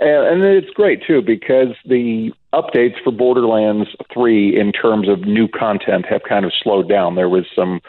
And, 0.00 0.42
and 0.42 0.42
it's 0.42 0.70
great 0.70 1.02
too 1.06 1.22
because 1.22 1.68
the 1.86 2.32
updates 2.52 3.02
for 3.02 3.12
Borderlands 3.12 3.88
3 4.12 4.60
in 4.60 4.72
terms 4.72 5.08
of 5.08 5.20
new 5.20 5.48
content 5.48 6.04
have 6.08 6.22
kind 6.28 6.44
of 6.44 6.52
slowed 6.62 6.88
down. 6.88 7.14
There 7.14 7.28
was 7.28 7.46
some 7.54 7.80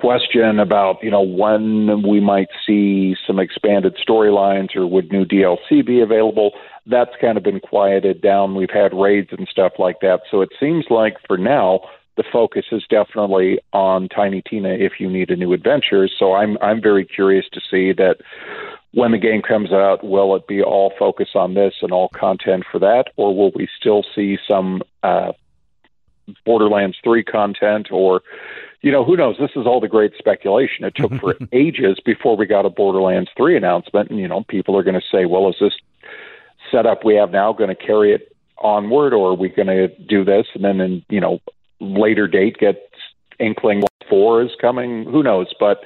question 0.00 0.58
about 0.58 1.02
you 1.02 1.10
know 1.10 1.22
when 1.22 2.02
we 2.02 2.20
might 2.20 2.48
see 2.66 3.14
some 3.26 3.38
expanded 3.38 3.96
storylines 3.96 4.74
or 4.74 4.86
would 4.86 5.12
new 5.12 5.24
DLC 5.24 5.84
be 5.84 6.00
available. 6.00 6.52
That's 6.86 7.10
kind 7.20 7.36
of 7.36 7.44
been 7.44 7.60
quieted 7.60 8.22
down. 8.22 8.54
We've 8.54 8.70
had 8.72 8.94
raids 8.94 9.28
and 9.36 9.46
stuff 9.48 9.72
like 9.78 10.00
that, 10.00 10.20
so 10.30 10.40
it 10.40 10.50
seems 10.58 10.86
like 10.90 11.16
for 11.26 11.36
now 11.36 11.80
the 12.16 12.24
focus 12.32 12.66
is 12.72 12.82
definitely 12.90 13.58
on 13.72 14.08
Tiny 14.08 14.42
Tina. 14.42 14.70
If 14.70 14.94
you 14.98 15.08
need 15.08 15.30
a 15.30 15.36
new 15.36 15.52
adventure, 15.52 16.08
so 16.18 16.34
I'm 16.34 16.56
I'm 16.60 16.82
very 16.82 17.04
curious 17.04 17.46
to 17.52 17.60
see 17.70 17.92
that 17.92 18.16
when 18.92 19.12
the 19.12 19.18
game 19.18 19.42
comes 19.42 19.72
out, 19.72 20.02
will 20.02 20.34
it 20.34 20.46
be 20.48 20.62
all 20.62 20.92
focus 20.98 21.28
on 21.34 21.54
this 21.54 21.74
and 21.82 21.92
all 21.92 22.08
content 22.08 22.64
for 22.70 22.78
that, 22.80 23.04
or 23.16 23.36
will 23.36 23.52
we 23.54 23.68
still 23.78 24.04
see 24.14 24.36
some 24.48 24.82
uh, 25.02 25.32
Borderlands 26.44 26.96
3 27.02 27.22
content 27.24 27.88
or 27.90 28.22
you 28.82 28.90
know, 28.90 29.04
who 29.04 29.16
knows? 29.16 29.36
This 29.38 29.50
is 29.56 29.66
all 29.66 29.80
the 29.80 29.88
great 29.88 30.12
speculation. 30.18 30.84
It 30.84 30.94
took 30.94 31.12
for 31.20 31.36
ages 31.52 31.98
before 32.04 32.36
we 32.36 32.46
got 32.46 32.64
a 32.64 32.70
Borderlands 32.70 33.30
3 33.36 33.56
announcement. 33.56 34.10
And, 34.10 34.18
you 34.18 34.28
know, 34.28 34.44
people 34.44 34.76
are 34.76 34.82
going 34.82 34.98
to 34.98 35.06
say, 35.12 35.26
well, 35.26 35.48
is 35.48 35.56
this 35.60 35.74
setup 36.70 37.04
we 37.04 37.14
have 37.16 37.30
now 37.30 37.52
going 37.52 37.68
to 37.68 37.74
carry 37.74 38.14
it 38.14 38.34
onward 38.58 39.12
or 39.12 39.32
are 39.32 39.34
we 39.34 39.48
going 39.48 39.68
to 39.68 39.88
do 39.88 40.24
this? 40.24 40.46
And 40.54 40.64
then, 40.64 40.80
in, 40.80 41.04
you 41.08 41.20
know, 41.20 41.40
later 41.80 42.26
date 42.26 42.58
get 42.58 42.90
inkling 43.38 43.80
what 43.80 43.92
4 44.08 44.42
is 44.42 44.50
coming. 44.60 45.04
Who 45.04 45.22
knows? 45.22 45.48
But 45.58 45.82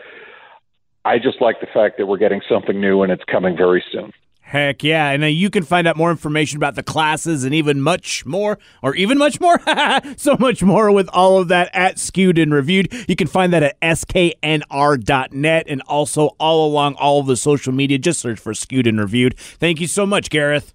I 1.05 1.19
just 1.19 1.41
like 1.41 1.61
the 1.61 1.67
fact 1.67 1.99
that 1.99 2.07
we're 2.07 2.19
getting 2.19 2.43
something 2.49 2.81
new 2.81 3.03
and 3.03 3.11
it's 3.11 3.25
coming 3.25 3.57
very 3.57 3.85
soon. 3.93 4.13
Heck 4.55 4.85
yeah. 4.85 5.11
And 5.11 5.25
uh, 5.25 5.27
you 5.27 5.51
can 5.51 5.65
find 5.65 5.89
out 5.89 5.97
more 5.97 6.13
information 6.13 6.59
about 6.59 6.77
the 6.77 6.85
classes 6.85 7.43
and 7.43 7.53
even 7.53 7.81
much 7.81 8.25
more, 8.25 8.57
or 8.83 8.95
even 8.95 9.19
much 9.19 9.41
more, 9.41 9.61
so 10.17 10.37
much 10.39 10.63
more 10.63 10.93
with 10.93 11.09
all 11.13 11.41
of 11.41 11.49
that 11.49 11.71
at 11.75 11.99
Skewed 11.99 12.39
and 12.39 12.55
Reviewed. 12.55 12.95
You 13.09 13.17
can 13.17 13.27
find 13.27 13.53
that 13.53 13.65
at 13.65 13.81
sknr.net 13.81 15.65
and 15.67 15.83
also 15.89 16.27
all 16.39 16.69
along 16.69 16.95
all 16.95 17.19
of 17.19 17.27
the 17.27 17.37
social 17.37 17.73
media. 17.73 17.99
Just 17.99 18.21
search 18.21 18.39
for 18.39 18.55
Skewed 18.55 18.87
and 18.87 19.01
Reviewed. 19.01 19.37
Thank 19.37 19.81
you 19.81 19.89
so 19.89 20.07
much, 20.07 20.31
Gareth. 20.31 20.73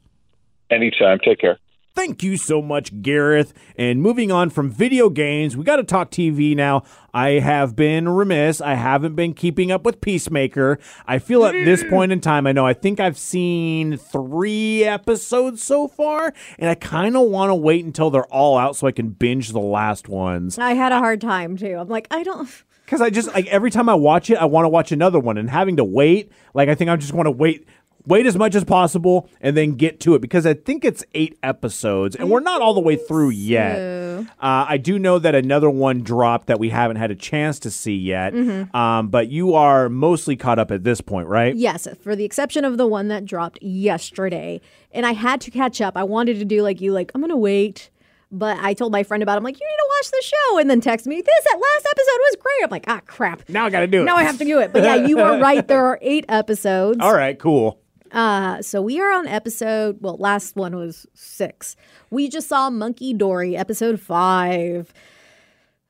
Anytime. 0.70 1.20
Take 1.24 1.40
care. 1.40 1.58
Thank 1.96 2.24
you 2.24 2.38
so 2.38 2.62
much, 2.62 3.02
Gareth. 3.02 3.54
And 3.76 4.02
moving 4.02 4.32
on 4.32 4.50
from 4.52 4.70
video 4.72 5.10
games, 5.10 5.58
we 5.58 5.64
got 5.64 5.78
to 5.78 5.84
talk 5.84 6.12
TV 6.12 6.56
now. 6.56 6.84
I 7.14 7.32
have 7.32 7.76
been 7.76 8.08
remiss. 8.08 8.62
I 8.62 8.76
haven't 8.76 9.16
been 9.16 9.34
keeping 9.34 9.72
up 9.72 9.84
with 9.84 10.00
Peacemaker. 10.00 10.80
I 11.06 11.20
feel 11.20 11.46
at 11.46 11.52
this 11.52 11.84
point 11.84 12.12
in 12.12 12.22
time, 12.22 12.48
I 12.48 12.52
know 12.52 12.66
I 12.66 12.74
think 12.74 13.00
I've 13.00 13.18
seen 13.18 13.98
three 13.98 14.84
episodes 14.86 15.62
so 15.62 15.88
far, 15.88 16.34
and 16.58 16.70
I 16.70 16.76
kind 16.76 17.18
of 17.18 17.28
want 17.28 17.50
to 17.50 17.56
wait 17.56 17.84
until 17.84 18.10
they're 18.10 18.24
all 18.26 18.58
out 18.58 18.76
so 18.76 18.88
I 18.88 18.92
can 18.92 19.10
binge 19.10 19.50
the 19.50 19.60
last 19.60 20.08
ones. 20.08 20.58
I 20.58 20.74
had 20.74 20.92
a 20.92 21.00
hard 21.00 21.20
time 21.20 21.58
too. 21.58 21.76
I'm 21.78 21.90
like, 21.90 22.08
I 22.12 22.24
don't. 22.24 22.50
Because 22.86 23.02
I 23.02 23.12
just, 23.12 23.32
like, 23.36 23.46
every 23.48 23.70
time 23.70 23.88
I 23.88 23.94
watch 23.94 24.32
it, 24.32 24.38
I 24.38 24.46
want 24.46 24.66
to 24.66 24.70
watch 24.70 24.92
another 24.92 25.20
one, 25.20 25.38
and 25.38 25.48
having 25.48 25.78
to 25.78 25.84
wait, 25.84 26.32
like, 26.56 26.70
I 26.70 26.76
think 26.76 26.90
I'm 26.90 27.00
just 27.00 27.14
want 27.14 27.28
to 27.28 27.32
wait 27.32 27.68
wait 28.10 28.26
as 28.26 28.36
much 28.36 28.56
as 28.56 28.64
possible 28.64 29.30
and 29.40 29.56
then 29.56 29.76
get 29.76 30.00
to 30.02 30.16
it 30.16 30.20
because 30.22 30.46
I 30.46 30.54
think 30.56 30.84
it's 30.84 31.04
eight 31.14 31.38
episodes 31.44 32.16
and 32.16 32.30
we're 32.30 32.40
not 32.42 32.62
all 32.62 32.74
the 32.74 32.82
way 32.82 32.96
through 32.96 33.30
yet. 33.30 33.78
Uh, 34.20 34.26
I 34.68 34.78
do 34.78 35.00
know 35.00 35.20
that 35.20 35.36
another 35.36 35.70
one 35.70 36.02
dropped 36.04 36.48
that 36.48 36.60
we 36.60 36.70
haven't 36.70 36.98
had 36.98 37.12
a 37.12 37.16
chance 37.16 37.60
to 37.60 37.72
see 37.72 37.96
yet, 37.96 38.34
um, 38.76 39.08
but 39.08 39.30
you 39.30 39.54
are 39.54 39.88
mostly 39.88 40.36
caught 40.36 40.60
up 40.60 40.72
at 40.72 40.84
this 40.84 41.00
point, 41.00 41.28
right? 41.28 41.56
Yes, 41.56 41.88
for 42.02 42.16
the 42.16 42.26
exception 42.26 42.66
of 42.66 42.78
the 42.78 42.88
one 42.88 43.08
that 43.10 43.24
dropped 43.26 43.62
yesterday. 43.62 44.60
And 44.92 45.06
I 45.06 45.14
had 45.14 45.40
to 45.42 45.52
catch 45.52 45.80
up. 45.82 45.96
I 45.96 46.04
wanted 46.04 46.40
to 46.40 46.46
do 46.46 46.64
like 46.64 46.82
you, 46.82 46.92
like, 46.92 47.12
I'm 47.14 47.22
going 47.22 47.30
to 47.30 47.38
wait. 47.38 47.90
But 48.32 48.58
I 48.60 48.74
told 48.76 48.92
my 48.92 49.02
friend 49.04 49.24
about 49.24 49.34
it. 49.34 49.38
I'm 49.38 49.44
like, 49.44 49.60
you 49.60 49.66
need 49.66 49.78
to 49.78 49.90
watch 49.98 50.12
the 50.12 50.22
show. 50.24 50.58
And 50.60 50.70
then 50.70 50.82
text 50.82 51.08
me, 51.08 51.16
this 51.16 51.44
that 51.46 51.60
last 51.60 51.88
episode 51.90 52.20
was 52.20 52.38
great. 52.40 52.64
I'm 52.64 52.70
like, 52.70 52.86
ah, 52.88 53.02
crap. 53.08 53.50
Now 53.50 53.66
I 53.66 53.70
got 53.72 53.80
to 53.80 53.88
do 53.88 54.02
it. 54.02 54.06
Now 54.06 54.18
I 54.18 54.24
have 54.24 54.38
to 54.38 54.46
do 54.46 54.60
it. 54.60 54.72
But 54.72 54.84
yeah, 54.84 54.96
you 54.96 55.20
are 55.20 55.40
right. 55.42 55.68
There 55.68 55.86
are 55.86 55.98
eight 56.02 56.26
episodes. 56.30 57.00
all 57.02 57.14
right, 57.14 57.38
cool. 57.40 57.80
Uh, 58.12 58.62
so 58.62 58.82
we 58.82 59.00
are 59.00 59.12
on 59.12 59.28
episode, 59.28 59.98
well, 60.02 60.18
last 60.18 60.56
one 60.56 60.76
was 60.76 61.06
six. 61.14 61.76
We 62.10 62.30
just 62.30 62.48
saw 62.48 62.70
Monkey 62.70 63.14
Dory, 63.14 63.56
episode 63.56 64.00
five. 64.00 64.94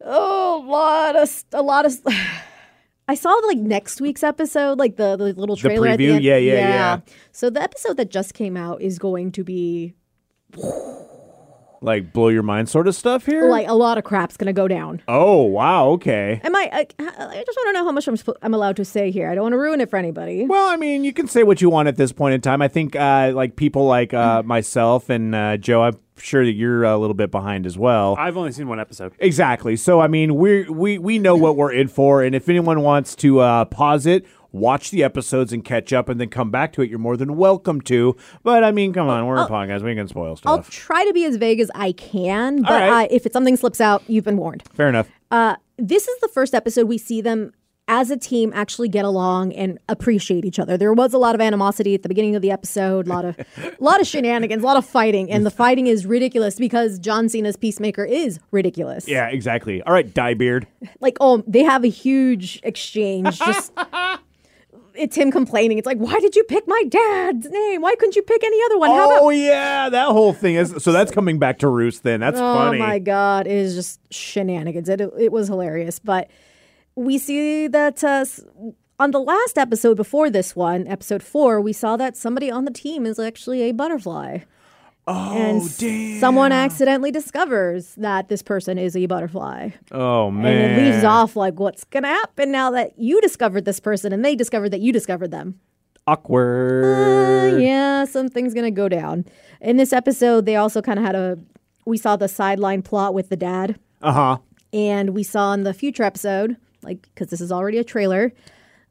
Oh, 0.03 0.63
a 0.63 0.67
lot 0.67 1.15
of, 1.15 1.43
a 1.53 1.61
lot 1.61 1.85
of. 1.85 1.93
I 3.07 3.15
saw 3.15 3.31
like 3.47 3.57
next 3.57 4.01
week's 4.01 4.23
episode, 4.23 4.77
like 4.77 4.97
the, 4.97 5.17
the 5.17 5.33
little 5.33 5.55
trailer. 5.55 5.87
at 5.87 5.97
the 5.97 6.05
preview? 6.05 6.15
end. 6.15 6.23
Yeah, 6.23 6.37
yeah, 6.37 6.53
yeah. 6.53 6.99
So 7.31 7.49
the 7.49 7.61
episode 7.61 7.97
that 7.97 8.11
just 8.11 8.33
came 8.33 8.55
out 8.55 8.81
is 8.81 8.99
going 8.99 9.31
to 9.33 9.43
be 9.43 9.95
Like 11.81 12.11
blow 12.11 12.27
your 12.27 12.43
mind 12.43 12.69
sort 12.69 12.87
of 12.87 12.95
stuff 12.95 13.25
here? 13.25 13.49
like 13.49 13.67
a 13.67 13.73
lot 13.73 13.97
of 13.97 14.03
crap's 14.03 14.35
gonna 14.37 14.53
go 14.53 14.67
down. 14.67 15.01
oh, 15.07 15.43
wow, 15.43 15.89
okay. 15.91 16.41
Am 16.43 16.55
I? 16.55 16.69
I, 16.73 16.79
I 16.99 17.43
just 17.45 17.57
want 17.57 17.67
to 17.69 17.73
know 17.73 17.85
how 17.85 17.91
much 17.91 18.07
I'm, 18.07 18.17
sp- 18.19 18.39
I'm 18.41 18.53
allowed 18.53 18.75
to 18.77 18.85
say 18.85 19.11
here. 19.11 19.29
I 19.29 19.35
don't 19.35 19.43
want 19.43 19.53
to 19.53 19.57
ruin 19.59 19.79
it 19.81 19.89
for 19.89 19.97
anybody. 19.97 20.45
Well, 20.45 20.67
I 20.67 20.75
mean, 20.75 21.03
you 21.03 21.13
can 21.13 21.27
say 21.27 21.43
what 21.43 21.61
you 21.61 21.69
want 21.69 21.87
at 21.87 21.95
this 21.95 22.11
point 22.11 22.33
in 22.35 22.41
time. 22.41 22.61
I 22.61 22.67
think, 22.67 22.95
uh, 22.95 23.31
like 23.33 23.55
people 23.55 23.85
like 23.85 24.13
uh, 24.13 24.43
myself 24.43 25.09
and 25.09 25.33
uh, 25.33 25.57
Joe, 25.57 25.83
I'm 25.83 25.97
sure 26.17 26.43
that 26.45 26.51
you're 26.51 26.83
a 26.83 26.97
little 26.97 27.13
bit 27.13 27.31
behind 27.31 27.65
as 27.65 27.77
well. 27.77 28.15
I've 28.19 28.35
only 28.35 28.51
seen 28.51 28.67
one 28.67 28.79
episode. 28.79 29.13
Exactly. 29.19 29.75
So 29.77 30.01
I 30.01 30.07
mean, 30.07 30.35
we 30.35 30.63
we 30.69 30.97
we 30.97 31.17
know 31.17 31.35
what 31.37 31.55
we're 31.55 31.71
in 31.71 31.87
for, 31.87 32.21
and 32.23 32.35
if 32.35 32.49
anyone 32.49 32.81
wants 32.81 33.15
to 33.17 33.39
uh, 33.39 33.65
pause 33.65 34.05
it, 34.05 34.25
watch 34.51 34.91
the 34.91 35.03
episodes 35.03 35.53
and 35.53 35.63
catch 35.63 35.93
up, 35.93 36.09
and 36.09 36.19
then 36.19 36.29
come 36.29 36.51
back 36.51 36.73
to 36.73 36.81
it, 36.81 36.89
you're 36.89 36.99
more 36.99 37.17
than 37.17 37.35
welcome 37.35 37.81
to. 37.81 38.15
But 38.43 38.63
I 38.63 38.71
mean, 38.71 38.93
come 38.93 39.07
on, 39.07 39.25
we're 39.25 39.43
a 39.43 39.47
podcast. 39.47 39.83
We 39.83 39.95
can 39.95 40.07
spoil 40.07 40.35
stuff. 40.35 40.51
I'll 40.51 40.63
try 40.63 41.05
to 41.05 41.13
be 41.13 41.25
as 41.25 41.37
vague 41.37 41.59
as 41.59 41.71
I 41.75 41.91
can, 41.91 42.61
but 42.61 42.71
right. 42.71 43.05
uh, 43.05 43.07
if 43.11 43.25
it's 43.25 43.33
something 43.33 43.57
slips 43.57 43.81
out, 43.81 44.03
you've 44.07 44.25
been 44.25 44.37
warned. 44.37 44.63
Fair 44.73 44.89
enough. 44.89 45.09
Uh, 45.31 45.55
this 45.77 46.07
is 46.07 46.19
the 46.19 46.27
first 46.27 46.53
episode 46.53 46.87
we 46.87 46.97
see 46.97 47.21
them 47.21 47.53
as 47.89 48.11
a 48.11 48.17
team 48.17 48.51
actually 48.55 48.87
get 48.87 49.03
along 49.03 49.51
and 49.53 49.79
appreciate 49.89 50.45
each 50.45 50.59
other. 50.59 50.77
There 50.77 50.93
was 50.93 51.11
a 51.11 51.17
lot 51.17 51.33
of 51.33 51.41
animosity 51.41 51.95
at 51.95 52.03
the 52.03 52.07
beginning 52.07 52.35
of 52.35 52.43
the 52.43 52.51
episode, 52.51 53.07
a 53.07 53.09
lot 53.09 53.25
of 53.25 53.37
a 53.39 53.75
lot 53.79 53.99
of 53.99 54.05
shenanigans, 54.05 54.61
a 54.61 54.65
lot 54.65 54.77
of 54.77 54.85
fighting, 54.85 55.31
and 55.31 55.45
the 55.45 55.51
fighting 55.51 55.87
is 55.87 56.05
ridiculous 56.05 56.55
because 56.55 56.99
John 56.99 57.27
Cena's 57.27 57.57
Peacemaker 57.57 58.05
is 58.05 58.39
ridiculous. 58.51 59.07
Yeah, 59.07 59.27
exactly. 59.27 59.81
All 59.81 59.91
right, 59.91 60.07
Dyebeard. 60.07 60.67
Like, 61.01 61.17
oh, 61.19 61.43
they 61.47 61.63
have 61.63 61.83
a 61.83 61.89
huge 61.89 62.59
exchange. 62.63 63.39
Just 63.39 63.73
it's 64.99 65.15
him 65.15 65.31
complaining. 65.31 65.77
It's 65.77 65.85
like, 65.85 65.97
why 65.97 66.19
did 66.19 66.35
you 66.35 66.43
pick 66.43 66.67
my 66.67 66.83
dad's 66.89 67.49
name? 67.49 67.81
Why 67.81 67.95
couldn't 67.95 68.15
you 68.15 68.21
pick 68.21 68.43
any 68.43 68.59
other 68.65 68.77
one? 68.77 68.89
How 68.91 69.05
about 69.09 69.21
Oh 69.23 69.29
yeah, 69.29 69.89
that 69.89 70.07
whole 70.09 70.33
thing 70.33 70.55
is. 70.55 70.75
So 70.83 70.91
that's 70.91 71.11
coming 71.11 71.39
back 71.39 71.59
to 71.59 71.67
roost. 71.67 72.03
Then 72.03 72.19
that's 72.19 72.39
Oh 72.39 72.53
funny. 72.55 72.79
my 72.79 72.99
god, 72.99 73.47
it 73.47 73.53
is 73.53 73.75
just 73.75 73.99
shenanigans. 74.13 74.89
It 74.89 75.01
it 75.01 75.31
was 75.31 75.47
hilarious, 75.47 75.99
but 75.99 76.29
we 76.95 77.17
see 77.17 77.67
that 77.67 78.03
uh, 78.03 78.25
on 78.99 79.11
the 79.11 79.19
last 79.19 79.57
episode 79.57 79.95
before 79.95 80.29
this 80.29 80.55
one, 80.55 80.85
episode 80.87 81.23
four, 81.23 81.61
we 81.61 81.71
saw 81.71 81.95
that 81.97 82.17
somebody 82.17 82.51
on 82.51 82.65
the 82.65 82.71
team 82.71 83.05
is 83.05 83.17
actually 83.19 83.61
a 83.63 83.71
butterfly. 83.71 84.39
Oh 85.11 85.33
and 85.35 85.77
damn. 85.79 86.19
someone 86.19 86.51
accidentally 86.51 87.09
discovers 87.11 87.95
that 87.95 88.29
this 88.29 88.43
person 88.43 88.77
is 88.77 88.95
a 88.95 89.07
butterfly. 89.07 89.69
Oh 89.91 90.29
man. 90.29 90.53
And 90.53 90.79
it 90.79 90.83
leaves 90.91 91.03
off 91.03 91.35
like, 91.35 91.59
what's 91.59 91.83
going 91.85 92.03
to 92.03 92.09
happen 92.09 92.51
now 92.51 92.69
that 92.71 92.99
you 92.99 93.19
discovered 93.21 93.65
this 93.65 93.79
person 93.79 94.13
and 94.13 94.23
they 94.23 94.35
discovered 94.35 94.69
that 94.69 94.81
you 94.81 94.91
discovered 94.93 95.31
them? 95.31 95.59
Awkward. 96.05 97.53
Uh, 97.55 97.57
yeah, 97.57 98.05
something's 98.05 98.53
gonna 98.53 98.71
go 98.71 98.89
down. 98.89 99.25
In 99.61 99.77
this 99.77 99.93
episode, 99.93 100.45
they 100.45 100.55
also 100.55 100.81
kind 100.81 100.97
of 100.99 101.05
had 101.05 101.15
a. 101.15 101.37
We 101.85 101.97
saw 101.97 102.15
the 102.15 102.27
sideline 102.27 102.81
plot 102.81 103.13
with 103.13 103.29
the 103.29 103.35
dad, 103.35 103.79
Uh 104.01 104.11
huh. 104.11 104.37
and 104.73 105.11
we 105.11 105.23
saw 105.23 105.53
in 105.53 105.63
the 105.63 105.73
future 105.73 106.03
episode, 106.03 106.57
like 106.81 107.01
because 107.03 107.27
this 107.29 107.41
is 107.41 107.51
already 107.51 107.77
a 107.77 107.83
trailer, 107.83 108.33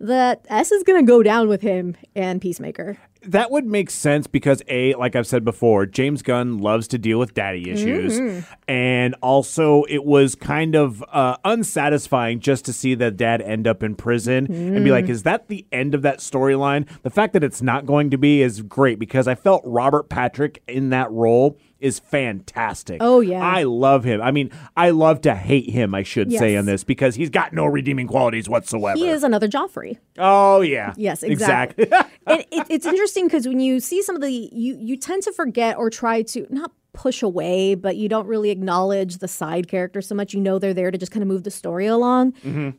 that 0.01 0.45
S 0.49 0.71
is 0.73 0.83
gonna 0.85 1.03
go 1.03 1.23
down 1.23 1.49
with 1.49 1.61
him 1.63 1.97
and 2.15 2.41
Peacemaker. 2.41 2.99
that 3.23 3.51
would 3.51 3.67
make 3.67 3.91
sense 3.91 4.29
because 4.29 4.63
a 4.69 4.95
like 4.95 5.17
i've 5.17 5.27
said 5.27 5.45
before 5.45 5.85
james 5.85 6.23
gunn 6.23 6.59
loves 6.59 6.87
to 6.87 6.97
deal 6.97 7.19
with 7.19 7.35
daddy 7.35 7.69
issues. 7.69 8.45
And 8.69 9.17
also 9.21 9.83
it 9.89 10.05
was 10.05 10.37
kind 10.37 10.77
of 10.77 11.03
uh, 11.13 11.37
unsatisfying 11.45 12.39
just 12.39 12.65
to 12.67 12.73
see 12.73 12.95
the 12.95 13.11
dad 13.11 13.43
end 13.43 13.67
up 13.67 13.83
in 13.83 13.97
prison 13.97 14.47
and 14.47 14.85
be 14.85 14.93
like 14.93 15.09
is 15.09 15.25
that 15.25 15.49
the 15.49 15.67
end 15.73 15.97
of 15.97 16.03
that 16.03 16.19
storyline? 16.19 16.89
The 17.03 17.11
fact 17.11 17.33
that 17.33 17.43
it's 17.43 17.61
not 17.61 17.87
going 17.87 18.11
to 18.11 18.19
be 18.19 18.41
is 18.41 18.63
great 18.63 19.01
because 19.01 19.27
i 19.27 19.35
felt 19.35 19.63
robert 19.65 20.09
patrick 20.09 20.63
in 20.69 20.91
that 20.91 21.11
role 21.11 21.59
is 21.81 21.99
fantastic 21.99 22.99
Oh, 23.01 23.21
yeah. 23.21 23.41
i 23.41 23.63
love 23.63 24.05
him 24.05 24.21
i 24.21 24.31
mean 24.31 24.51
i 24.77 24.91
love 24.91 25.21
to 25.23 25.35
hate 25.35 25.71
him 25.71 25.95
i 25.95 26.03
should 26.03 26.33
say 26.33 26.53
Yes. 26.53 26.59
on 26.59 26.67
this 26.67 26.85
because 26.85 27.15
he's 27.15 27.31
got 27.31 27.53
no 27.53 27.67
redeeming 27.67 28.07
qualities 28.07 28.49
whatsoever 28.49 28.99
He 28.99 29.09
is 29.09 29.23
another 29.23 29.49
Joffrey. 29.49 29.99
oh 30.19 30.61
yeah 30.61 30.93
Yes, 30.97 31.23
exactly. 31.23 31.91
and 32.27 32.41
it, 32.51 32.67
it's 32.69 32.87
interesting 32.87 33.27
because 33.27 33.47
when 33.47 33.61
you 33.61 33.81
see 33.81 34.03
some 34.03 34.17
of 34.17 34.23
the, 34.23 34.31
you 34.53 34.77
you 34.81 34.97
tend 34.97 35.23
to 35.25 35.33
forget 35.33 35.77
or 35.77 35.91
try 35.91 36.23
to 36.23 36.47
not 36.51 36.73
push 36.93 37.23
away, 37.23 37.75
but 37.77 37.97
you 37.97 38.09
don't 38.09 38.27
really 38.27 38.51
acknowledge 38.51 39.19
the 39.19 39.29
side 39.29 39.69
characters 39.69 40.09
so 40.09 40.15
much. 40.15 40.35
You 40.35 40.41
know 40.41 40.59
they're 40.59 40.75
there 40.75 40.91
to 40.91 40.99
just 40.99 41.13
kind 41.13 41.23
of 41.23 41.29
move 41.29 41.45
the 41.45 41.51
story 41.51 41.87
along. 41.87 42.35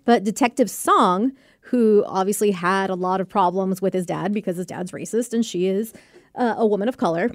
But 0.06 0.24
Detective 0.26 0.70
Song, 0.70 1.32
who 1.62 2.04
obviously 2.08 2.52
had 2.52 2.90
a 2.90 2.96
lot 2.96 3.22
of 3.22 3.30
problems 3.30 3.82
with 3.82 3.94
his 3.94 4.06
dad 4.06 4.34
because 4.34 4.58
his 4.58 4.66
dad's 4.66 4.92
racist 4.92 5.34
and 5.34 5.46
she 5.46 5.68
is 5.68 5.94
uh, 6.36 6.56
a 6.58 6.66
woman 6.68 6.90
of 6.90 6.98
color, 6.98 7.30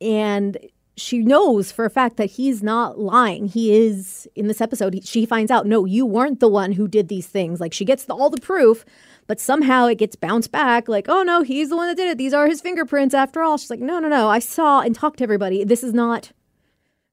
and 0.00 0.56
she 0.98 1.18
knows 1.18 1.70
for 1.70 1.84
a 1.84 1.90
fact 1.90 2.16
that 2.16 2.26
he's 2.30 2.62
not 2.62 2.98
lying. 2.98 3.48
He 3.48 3.76
is 3.76 4.26
in 4.34 4.46
this 4.48 4.60
episode. 4.62 4.94
he- 4.94 5.00
She 5.02 5.26
finds 5.26 5.50
out, 5.50 5.66
no, 5.66 5.84
you 5.84 6.06
weren't 6.06 6.40
the 6.40 6.48
one 6.48 6.72
who 6.72 6.88
did 6.88 7.08
these 7.08 7.26
things. 7.26 7.60
Like 7.60 7.74
she 7.74 7.84
gets 7.84 8.04
the, 8.04 8.14
all 8.14 8.30
the 8.30 8.40
proof, 8.40 8.84
but 9.26 9.38
somehow 9.38 9.86
it 9.86 9.98
gets 9.98 10.16
bounced 10.16 10.50
back. 10.52 10.88
Like, 10.88 11.04
oh 11.08 11.22
no, 11.22 11.42
he's 11.42 11.68
the 11.68 11.76
one 11.76 11.88
that 11.88 11.96
did 11.98 12.08
it. 12.08 12.16
These 12.16 12.32
are 12.32 12.46
his 12.46 12.62
fingerprints 12.62 13.14
after 13.14 13.42
all. 13.42 13.58
She's 13.58 13.68
like, 13.68 13.80
no, 13.80 13.98
no, 13.98 14.08
no. 14.08 14.30
I 14.30 14.38
saw 14.38 14.80
and 14.80 14.94
talked 14.94 15.18
to 15.18 15.24
everybody. 15.24 15.64
This 15.64 15.82
is 15.84 15.92
not. 15.92 16.32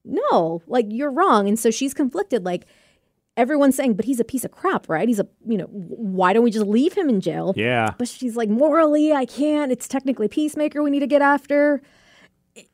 No, 0.04 0.62
like 0.66 0.86
you're 0.88 1.10
wrong. 1.10 1.48
And 1.48 1.58
so 1.58 1.70
she's 1.70 1.92
conflicted. 1.94 2.44
Like 2.44 2.66
everyone's 3.36 3.74
saying, 3.76 3.94
but 3.94 4.04
he's 4.04 4.20
a 4.20 4.24
piece 4.24 4.44
of 4.44 4.50
crap, 4.50 4.88
right? 4.88 5.08
He's 5.08 5.20
a, 5.20 5.26
you 5.46 5.58
know, 5.58 5.66
why 5.66 6.32
don't 6.32 6.44
we 6.44 6.50
just 6.50 6.66
leave 6.66 6.92
him 6.94 7.08
in 7.08 7.20
jail? 7.20 7.52
Yeah. 7.56 7.94
But 7.98 8.08
she's 8.08 8.36
like, 8.36 8.48
morally, 8.48 9.12
I 9.12 9.24
can't. 9.26 9.72
It's 9.72 9.88
technically 9.88 10.28
Peacemaker 10.28 10.82
we 10.82 10.90
need 10.90 11.00
to 11.00 11.06
get 11.06 11.20
after. 11.22 11.82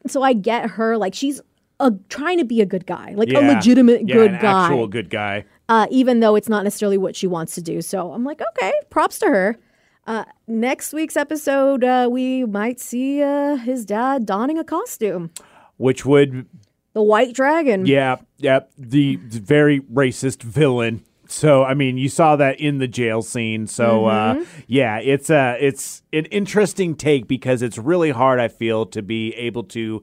So 0.06 0.22
I 0.22 0.32
get 0.32 0.70
her. 0.70 0.96
Like, 0.96 1.14
she's 1.14 1.40
a, 1.78 1.92
trying 2.08 2.38
to 2.38 2.44
be 2.44 2.60
a 2.60 2.66
good 2.66 2.86
guy, 2.86 3.12
like 3.16 3.32
a 3.32 3.40
legitimate 3.40 4.06
Yeah, 4.08 4.14
good 4.14 4.30
guy, 4.40 4.64
Actual 4.66 4.86
good 4.86 5.08
guy. 5.10 5.44
uh, 5.68 5.86
even 5.90 6.20
though 6.20 6.34
it's 6.36 6.48
not 6.48 6.64
necessarily 6.64 6.98
what 6.98 7.16
she 7.16 7.26
wants 7.26 7.54
to 7.54 7.62
do. 7.62 7.80
So 7.80 8.12
I'm 8.12 8.24
like, 8.24 8.40
okay, 8.56 8.72
props 8.90 9.18
to 9.20 9.26
her. 9.26 9.58
Uh, 10.06 10.24
next 10.46 10.92
week's 10.92 11.16
episode, 11.16 11.84
uh, 11.84 12.08
we 12.10 12.44
might 12.44 12.80
see 12.80 13.22
uh, 13.22 13.56
his 13.56 13.84
dad 13.86 14.26
donning 14.26 14.58
a 14.58 14.64
costume, 14.64 15.30
Which 15.76 16.04
would 16.04 16.46
the 16.94 17.02
White 17.02 17.34
Dragon. 17.34 17.86
Yeah, 17.86 18.16
yeah, 18.38 18.60
the 18.76 19.16
very 19.16 19.80
racist 19.80 20.42
villain. 20.42 21.04
So 21.30 21.62
I 21.64 21.74
mean, 21.74 21.96
you 21.96 22.08
saw 22.08 22.36
that 22.36 22.58
in 22.60 22.78
the 22.78 22.88
jail 22.88 23.22
scene. 23.22 23.66
So 23.66 24.06
uh, 24.06 24.44
yeah, 24.66 24.98
it's 24.98 25.30
uh, 25.30 25.56
it's 25.60 26.02
an 26.12 26.24
interesting 26.26 26.94
take 26.96 27.28
because 27.28 27.62
it's 27.62 27.78
really 27.78 28.10
hard. 28.10 28.40
I 28.40 28.48
feel 28.48 28.84
to 28.86 29.00
be 29.02 29.32
able 29.34 29.62
to 29.64 30.02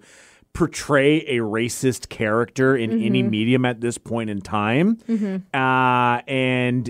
portray 0.54 1.18
a 1.28 1.38
racist 1.40 2.10
character 2.10 2.76
in 2.76 2.92
any 3.04 3.22
medium 3.24 3.66
at 3.66 3.82
this 3.82 3.98
point 3.98 4.30
in 4.30 4.42
time, 4.42 4.98
uh, 5.54 6.22
and 6.28 6.90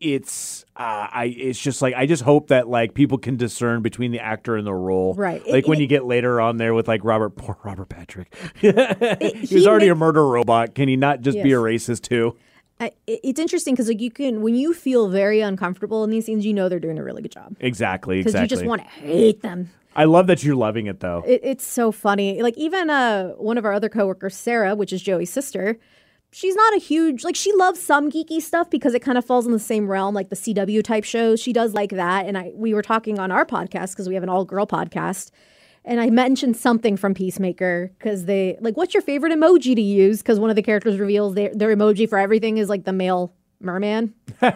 it's 0.00 0.64
uh, 0.76 1.06
I 1.10 1.24
it's 1.36 1.58
just 1.58 1.80
like 1.82 1.94
I 1.94 2.06
just 2.06 2.22
hope 2.22 2.48
that 2.48 2.68
like 2.68 2.94
people 2.94 3.18
can 3.18 3.36
discern 3.36 3.82
between 3.82 4.10
the 4.12 4.20
actor 4.20 4.56
and 4.56 4.66
the 4.66 4.74
role. 4.74 5.14
Right. 5.14 5.40
Like 5.46 5.64
It- 5.64 5.68
when 5.68 5.78
it- 5.78 5.82
you 5.82 5.86
get 5.88 6.04
later 6.04 6.40
on 6.40 6.56
there 6.56 6.74
with 6.74 6.86
like 6.88 7.04
Robert 7.04 7.30
poor 7.30 7.56
Robert 7.64 7.88
Patrick. 7.88 8.34
he 8.60 8.70
was 8.72 9.50
he 9.50 9.66
already 9.66 9.86
ma- 9.86 9.92
a 9.92 9.96
murder 9.96 10.26
robot. 10.26 10.74
Can 10.74 10.88
he 10.88 10.96
not 10.96 11.20
just 11.20 11.40
be 11.42 11.52
a 11.52 11.56
racist 11.56 12.02
too? 12.02 12.36
I, 12.80 12.92
it's 13.06 13.40
interesting 13.40 13.74
because 13.74 13.88
like 13.88 14.00
you 14.00 14.10
can 14.10 14.40
when 14.40 14.54
you 14.54 14.72
feel 14.72 15.08
very 15.08 15.40
uncomfortable 15.40 16.04
in 16.04 16.10
these 16.10 16.26
scenes, 16.26 16.46
you 16.46 16.54
know 16.54 16.68
they're 16.68 16.78
doing 16.78 16.98
a 16.98 17.02
really 17.04 17.22
good 17.22 17.32
job 17.32 17.56
Exactly. 17.60 18.18
because 18.18 18.34
Exactly. 18.34 18.44
you 18.44 18.48
just 18.48 18.64
want 18.66 18.82
to 18.82 18.88
hate 18.88 19.42
them. 19.42 19.70
I 19.96 20.04
love 20.04 20.28
that 20.28 20.44
you're 20.44 20.54
loving 20.54 20.86
it 20.86 21.00
though. 21.00 21.24
It, 21.26 21.40
it's 21.42 21.66
so 21.66 21.90
funny. 21.90 22.40
Like 22.40 22.56
even 22.56 22.88
uh, 22.88 23.30
one 23.30 23.58
of 23.58 23.64
our 23.64 23.72
other 23.72 23.88
coworkers, 23.88 24.36
Sarah, 24.36 24.76
which 24.76 24.92
is 24.92 25.02
Joey's 25.02 25.32
sister, 25.32 25.76
she's 26.30 26.54
not 26.54 26.74
a 26.76 26.78
huge 26.78 27.24
like 27.24 27.34
she 27.34 27.52
loves 27.54 27.80
some 27.82 28.10
geeky 28.12 28.40
stuff 28.40 28.70
because 28.70 28.94
it 28.94 29.00
kind 29.00 29.18
of 29.18 29.24
falls 29.24 29.44
in 29.44 29.50
the 29.52 29.58
same 29.58 29.88
realm, 29.88 30.14
like 30.14 30.28
the 30.28 30.36
CW 30.36 30.84
type 30.84 31.02
shows. 31.02 31.40
She 31.40 31.52
does 31.52 31.74
like 31.74 31.90
that, 31.90 32.26
and 32.26 32.38
I 32.38 32.52
we 32.54 32.74
were 32.74 32.82
talking 32.82 33.18
on 33.18 33.32
our 33.32 33.44
podcast 33.44 33.90
because 33.92 34.08
we 34.08 34.14
have 34.14 34.22
an 34.22 34.28
all 34.28 34.44
girl 34.44 34.66
podcast. 34.66 35.32
And 35.88 36.02
I 36.02 36.10
mentioned 36.10 36.54
something 36.54 36.98
from 36.98 37.14
Peacemaker 37.14 37.90
because 37.98 38.26
they 38.26 38.58
like, 38.60 38.76
what's 38.76 38.92
your 38.92 39.02
favorite 39.02 39.32
emoji 39.32 39.74
to 39.74 39.80
use? 39.80 40.18
Because 40.18 40.38
one 40.38 40.50
of 40.50 40.56
the 40.56 40.62
characters 40.62 40.98
reveals 40.98 41.34
their, 41.34 41.50
their 41.54 41.74
emoji 41.74 42.06
for 42.06 42.18
everything 42.18 42.58
is 42.58 42.68
like 42.68 42.84
the 42.84 42.92
male 42.92 43.32
merman. 43.58 44.12
And- 44.42 44.54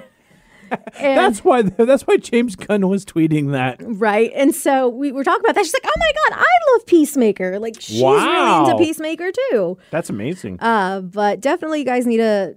that's 1.01 1.42
why. 1.42 1.62
That's 1.62 2.03
why 2.03 2.18
James 2.18 2.55
Gunn 2.55 2.87
was 2.87 3.07
tweeting 3.07 3.53
that. 3.53 3.77
Right. 3.81 4.31
And 4.35 4.55
so 4.55 4.88
we 4.90 5.11
were 5.11 5.25
talking 5.25 5.40
about 5.40 5.55
that. 5.55 5.64
She's 5.64 5.73
like, 5.73 5.87
oh 5.87 5.99
my 5.99 6.12
God, 6.29 6.38
I 6.38 6.73
love 6.73 6.87
Peacemaker. 6.87 7.59
Like, 7.59 7.81
she's 7.81 8.03
really 8.03 8.71
into 8.71 8.77
Peacemaker 8.77 9.33
too. 9.51 9.79
That's 9.90 10.11
amazing. 10.11 10.61
Uh, 10.61 11.01
but 11.01 11.40
definitely, 11.40 11.79
you 11.79 11.87
guys 11.87 12.07
need 12.07 12.18
to, 12.18 12.57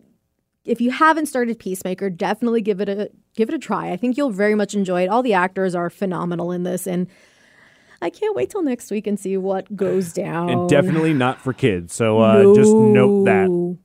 if 0.65 0.81
you 0.81 0.91
haven't 0.91 1.27
started 1.27 1.59
Peacemaker, 1.59 2.09
definitely 2.09 2.61
give 2.61 2.81
it 2.81 2.89
a 2.89 3.09
give 3.35 3.47
it 3.47 3.55
a 3.55 3.59
try. 3.59 3.91
I 3.91 3.97
think 3.97 4.17
you'll 4.17 4.31
very 4.31 4.55
much 4.55 4.73
enjoy 4.73 5.03
it. 5.03 5.07
All 5.07 5.23
the 5.23 5.33
actors 5.33 5.75
are 5.75 5.89
phenomenal 5.89 6.51
in 6.51 6.63
this, 6.63 6.87
and 6.87 7.07
I 8.01 8.09
can't 8.09 8.35
wait 8.35 8.49
till 8.49 8.63
next 8.63 8.91
week 8.91 9.07
and 9.07 9.19
see 9.19 9.37
what 9.37 9.75
goes 9.75 10.13
down. 10.23 10.49
and 10.49 10.69
definitely 10.69 11.13
not 11.13 11.41
for 11.41 11.53
kids. 11.53 11.93
So 11.93 12.19
uh, 12.19 12.53
just 12.55 12.73
note 12.73 13.25
that. 13.25 13.77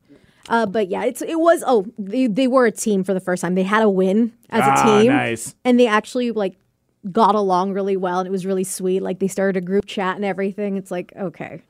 Uh, 0.48 0.66
but 0.66 0.88
yeah, 0.88 1.04
it's 1.04 1.22
it 1.22 1.38
was. 1.38 1.62
Oh, 1.66 1.86
they 1.98 2.26
they 2.26 2.48
were 2.48 2.66
a 2.66 2.72
team 2.72 3.04
for 3.04 3.14
the 3.14 3.20
first 3.20 3.40
time. 3.42 3.54
They 3.54 3.62
had 3.62 3.82
a 3.82 3.88
win 3.90 4.32
as 4.50 4.62
Ah, 4.64 4.96
a 4.96 5.02
team, 5.02 5.12
nice. 5.12 5.54
and 5.64 5.78
they 5.78 5.86
actually 5.86 6.32
like 6.32 6.56
got 7.12 7.34
along 7.36 7.72
really 7.72 7.96
well, 7.96 8.18
and 8.18 8.26
it 8.26 8.30
was 8.32 8.44
really 8.44 8.64
sweet. 8.64 9.00
Like 9.00 9.20
they 9.20 9.28
started 9.28 9.56
a 9.56 9.64
group 9.64 9.86
chat 9.86 10.16
and 10.16 10.24
everything. 10.24 10.76
It's 10.76 10.90
like 10.90 11.12
okay, 11.16 11.62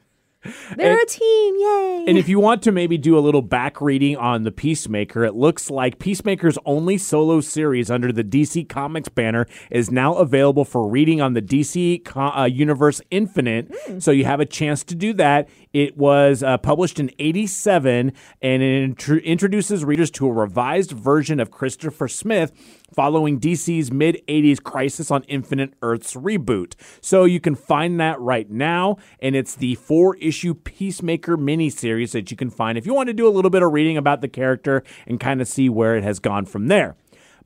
they're 0.76 0.98
a 0.98 1.06
team, 1.06 1.54
yay! 1.58 2.04
And 2.08 2.16
if 2.16 2.28
you 2.28 2.40
want 2.40 2.62
to 2.62 2.72
maybe 2.72 2.96
do 2.96 3.18
a 3.18 3.20
little 3.20 3.42
back 3.42 3.80
reading 3.80 4.16
on 4.16 4.44
the 4.44 4.50
Peacemaker, 4.50 5.22
it 5.24 5.34
looks 5.34 5.68
like 5.68 5.98
Peacemaker's 5.98 6.56
only 6.64 6.96
solo 6.96 7.42
series 7.42 7.90
under 7.90 8.10
the 8.10 8.24
DC 8.24 8.66
Comics 8.68 9.10
banner 9.10 9.46
is 9.70 9.90
now 9.90 10.14
available 10.14 10.64
for 10.64 10.88
reading 10.88 11.20
on 11.20 11.34
the 11.34 11.42
DC 11.42 12.00
uh, 12.16 12.44
Universe 12.44 13.02
Infinite. 13.10 13.70
So 13.98 14.12
you 14.12 14.24
have 14.24 14.40
a 14.40 14.46
chance 14.46 14.82
to 14.84 14.94
do 14.94 15.12
that. 15.14 15.48
It 15.74 15.98
was 15.98 16.42
uh, 16.42 16.56
published 16.58 16.98
in 16.98 17.10
87 17.18 18.12
and 18.40 18.62
it 18.62 18.82
intro- 18.82 19.18
introduces 19.18 19.84
readers 19.84 20.10
to 20.12 20.26
a 20.26 20.32
revised 20.32 20.92
version 20.92 21.38
of 21.38 21.50
Christopher 21.50 22.08
Smith 22.08 22.52
following 22.94 23.40
DC's 23.40 23.92
mid 23.92 24.22
80s 24.28 24.62
Crisis 24.62 25.10
on 25.10 25.22
Infinite 25.24 25.74
Earths 25.82 26.14
reboot. 26.14 26.74
So 27.00 27.24
you 27.24 27.40
can 27.40 27.54
find 27.54 28.00
that 28.00 28.20
right 28.20 28.50
now, 28.50 28.96
and 29.20 29.34
it's 29.34 29.54
the 29.54 29.74
four 29.76 30.16
issue 30.16 30.54
Peacemaker 30.54 31.36
miniseries 31.36 32.12
that 32.12 32.30
you 32.30 32.36
can 32.36 32.50
find 32.50 32.76
if 32.78 32.86
you 32.86 32.94
want 32.94 33.08
to 33.08 33.14
do 33.14 33.26
a 33.26 33.30
little 33.30 33.50
bit 33.50 33.62
of 33.62 33.72
reading 33.72 33.96
about 33.96 34.20
the 34.20 34.28
character 34.28 34.82
and 35.06 35.20
kind 35.20 35.40
of 35.40 35.48
see 35.48 35.68
where 35.68 35.96
it 35.96 36.04
has 36.04 36.18
gone 36.18 36.44
from 36.44 36.68
there. 36.68 36.96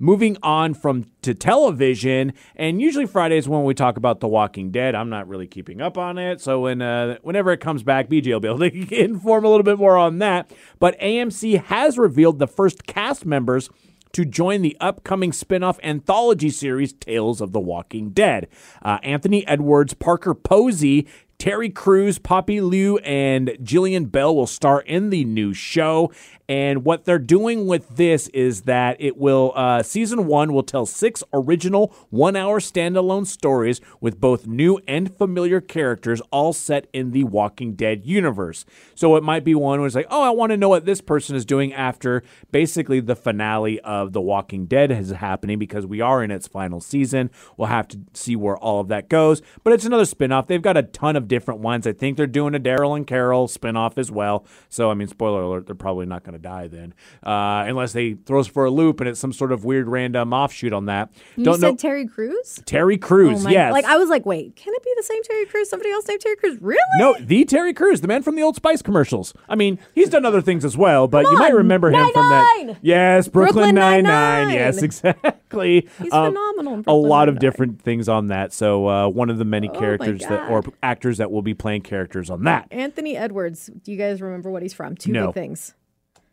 Moving 0.00 0.37
on 0.42 0.74
from 0.74 1.07
to 1.22 1.35
television, 1.35 2.33
and 2.57 2.83
usually 2.83 3.07
Fridays 3.07 3.48
when 3.48 3.62
we 3.62 3.74
talk 3.74 3.96
about 3.96 4.18
The 4.18 4.26
Walking 4.26 4.72
Dead, 4.72 4.94
I'm 4.94 5.09
not 5.09 5.28
really 5.28 5.46
keeping 5.46 5.80
up 5.80 5.96
on 5.96 6.18
it. 6.18 6.40
So 6.40 6.62
when 6.62 6.83
uh, 6.83 7.18
whenever 7.22 7.52
it 7.52 7.61
comes 7.61 7.85
back, 7.85 8.09
BJ 8.09 8.33
will 8.33 8.40
be 8.40 8.48
able 8.48 8.59
to 8.59 9.04
inform 9.04 9.44
a 9.44 9.48
little 9.48 9.62
bit 9.62 9.78
more 9.78 9.96
on 9.96 10.18
that. 10.18 10.50
But 10.80 10.98
AMC 10.98 11.62
has 11.66 11.96
revealed 11.96 12.40
the 12.40 12.48
first 12.48 12.87
cast 12.87 13.24
members 13.24 13.70
to 14.14 14.24
join 14.24 14.62
the 14.62 14.77
upcoming 14.81 15.33
spin-off 15.33 15.79
anthology 15.83 16.50
series 16.50 16.92
Tales 16.92 17.40
of 17.40 17.53
the 17.53 17.61
Walking 17.61 18.11
Dead. 18.11 18.48
Uh, 18.83 18.98
Anthony 19.03 19.46
Edwards, 19.46 19.92
Parker 19.92 20.35
Posey, 20.35 21.07
Terry 21.38 21.68
Crews, 21.68 22.18
Poppy 22.18 22.61
Liu, 22.61 22.98
and 22.98 23.48
Jillian 23.62 24.11
Bell 24.11 24.35
will 24.35 24.46
star 24.46 24.81
in 24.81 25.11
the 25.11 25.24
new 25.24 25.53
show. 25.53 26.12
And 26.48 26.85
what 26.85 27.07
they're 27.07 27.18
doing 27.18 27.66
with 27.66 27.88
this 27.96 28.28
is 28.28 28.62
that 28.62 28.96
it 29.00 29.16
will, 29.16 29.52
uh, 29.54 29.83
season 29.83 30.26
one 30.26 30.52
will 30.52 30.62
tell 30.62 30.85
six 30.85 31.24
original 31.33 31.94
one 32.11 32.37
hour 32.37 32.61
standalone 32.61 33.26
stories 33.26 33.80
with 34.00 34.20
both 34.20 34.46
new 34.46 34.78
and 34.87 35.14
familiar 35.16 35.62
characters, 35.62 36.20
all 36.30 36.52
set 36.52 36.87
in 36.92 37.12
the 37.12 37.24
Walking 37.24 37.74
Dead 37.74 38.04
universe. 38.04 38.66
So 38.94 39.16
it 39.16 39.22
might 39.22 39.42
be 39.44 39.54
one 39.54 39.80
where 39.80 39.87
it's 39.87 39.96
like, 39.96 40.07
oh, 40.11 40.22
I 40.22 40.30
want 40.30 40.50
to 40.50 40.59
know 40.59 40.68
what 40.68 40.85
this 40.85 41.00
person 41.00 41.35
is 41.35 41.46
doing 41.46 41.72
after 41.72 42.22
basically 42.52 43.00
the 43.00 43.16
finale 43.16 43.80
of 43.80 44.12
The 44.12 44.20
Walking 44.20 44.66
Dead 44.66 44.90
is 44.90 45.11
happening 45.11 45.59
because 45.59 45.87
we 45.87 46.02
are 46.02 46.22
in 46.22 46.30
its 46.30 46.46
final 46.46 46.80
season. 46.80 47.30
We'll 47.57 47.68
have 47.68 47.88
to 47.88 48.00
see 48.12 48.37
where 48.37 48.59
all 48.59 48.80
of 48.80 48.88
that 48.88 49.09
goes. 49.09 49.40
But 49.62 49.72
it's 49.72 49.87
another 49.87 50.04
spinoff. 50.04 50.46
They've 50.46 50.61
got 50.61 50.76
a 50.76 50.83
ton 50.83 51.16
of 51.16 51.26
different 51.26 51.61
ones. 51.61 51.87
I 51.87 51.92
think 51.92 52.18
they're 52.18 52.26
doing 52.26 52.54
a 52.54 52.61
Daryl 52.61 52.94
and 52.96 53.07
Carol 53.07 53.48
spinoff 53.48 53.96
as 53.96 54.11
well. 54.11 54.44
So, 54.68 54.90
I 54.90 54.94
mean, 54.94 55.09
spoiler 55.09 55.42
alert, 55.42 55.66
they're 55.66 55.74
probably 55.74 56.07
not 56.07 56.22
going 56.22 56.34
die 56.38 56.68
then, 56.68 56.94
uh, 57.25 57.64
unless 57.66 57.92
they 57.92 58.14
throw 58.14 58.40
us 58.40 58.47
for 58.47 58.64
a 58.64 58.70
loop 58.70 59.01
and 59.01 59.09
it's 59.09 59.20
some 59.20 59.33
sort 59.33 59.53
of 59.53 59.64
weird 59.64 59.88
random 59.88 60.33
offshoot 60.33 60.73
on 60.73 60.87
that. 60.87 61.11
you 61.37 61.44
Don't 61.44 61.61
said 61.61 61.68
know. 61.70 61.77
Terry 61.77 62.07
Crews. 62.07 62.61
Terry 62.66 62.99
Crews, 62.99 63.44
Oh 63.47 63.49
yes. 63.49 63.73
Like 63.73 63.85
I 63.85 63.97
was 63.97 64.09
like, 64.09 64.25
wait, 64.27 64.57
can 64.57 64.73
it 64.75 64.83
be 64.85 64.92
the 64.97 65.03
same 65.03 65.23
Terry 65.25 65.47
Crews? 65.47 65.68
Somebody 65.68 65.90
else 65.90 66.07
named 66.09 66.20
Terry 66.20 66.37
Crews? 66.37 66.59
Really? 66.61 66.79
no, 66.99 67.16
the 67.20 67.44
Terry 67.44 67.73
Crews, 67.75 68.01
the 68.01 68.09
man 68.09 68.23
from 68.23 68.37
the 68.37 68.42
Old 68.42 68.57
Spice 68.57 68.83
commercials. 68.83 69.35
I 69.49 69.55
mean, 69.55 69.79
he's 69.94 70.09
done 70.11 70.25
other 70.25 70.40
things 70.42 70.64
as 70.64 70.77
well, 70.77 71.09
but 71.09 71.25
you 71.27 71.37
might 71.38 71.55
remember 71.55 71.90
him 71.90 72.05
from 72.12 72.29
that. 72.31 72.55
Nine-Nine! 72.59 72.77
Yes, 72.83 73.29
Brooklyn, 73.29 73.55
Brooklyn 73.55 73.75
Nine 73.75 74.05
Nine-Nine! 74.05 74.49
Nine. 74.49 74.55
Yes, 74.57 74.83
exactly. 74.83 75.88
He's 76.03 76.12
Um, 76.12 76.33
phenomenal. 76.33 76.75
in 76.75 76.85
a 76.87 76.92
lot 76.94 77.29
of 77.29 77.35
Nine-Nine. 77.37 77.40
different 77.51 77.83
things 77.83 78.09
on 78.09 78.29
that. 78.29 78.53
So 78.53 78.88
uh, 78.88 79.09
one 79.09 79.31
of 79.31 79.38
the 79.38 79.44
many 79.44 79.68
Oh 79.68 79.79
characters 79.79 80.20
that 80.20 80.51
or 80.51 80.62
actors 80.83 81.18
that 81.18 81.31
will 81.31 81.42
be 81.42 81.55
playing 81.55 81.83
characters 81.83 82.31
on 82.31 82.44
that. 82.44 82.68
Anthony 82.70 83.16
Edwards. 83.16 83.70
Do 83.83 83.92
you 83.92 83.99
guys 83.99 84.20
remember 84.20 84.51
what 84.51 84.62
he's 84.62 84.73
from? 84.75 84.97
Two 84.97 85.12
No. 85.12 85.27
big 85.29 85.35
things. 85.35 85.75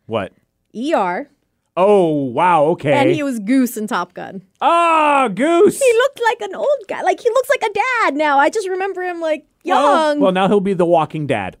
What? 0.06 0.32
ER, 0.76 1.28
Oh 1.74 2.08
wow, 2.24 2.64
okay. 2.66 2.92
and 2.92 3.10
he 3.10 3.22
was 3.22 3.38
Goose 3.38 3.78
in 3.78 3.86
Top 3.86 4.12
Gun. 4.12 4.42
Ah, 4.60 5.28
Goose. 5.28 5.80
He 5.80 5.92
looked 5.94 6.20
like 6.22 6.40
an 6.42 6.54
old 6.54 6.68
guy. 6.86 7.00
Like 7.00 7.18
he 7.20 7.30
looks 7.30 7.48
like 7.48 7.62
a 7.62 7.72
dad 7.72 8.14
now. 8.14 8.38
I 8.38 8.50
just 8.50 8.68
remember 8.68 9.02
him 9.02 9.20
like 9.20 9.46
young. 9.64 10.20
Well, 10.20 10.32
now 10.32 10.48
he'll 10.48 10.60
be 10.60 10.74
the 10.74 10.84
Walking 10.84 11.26
Dad. 11.26 11.56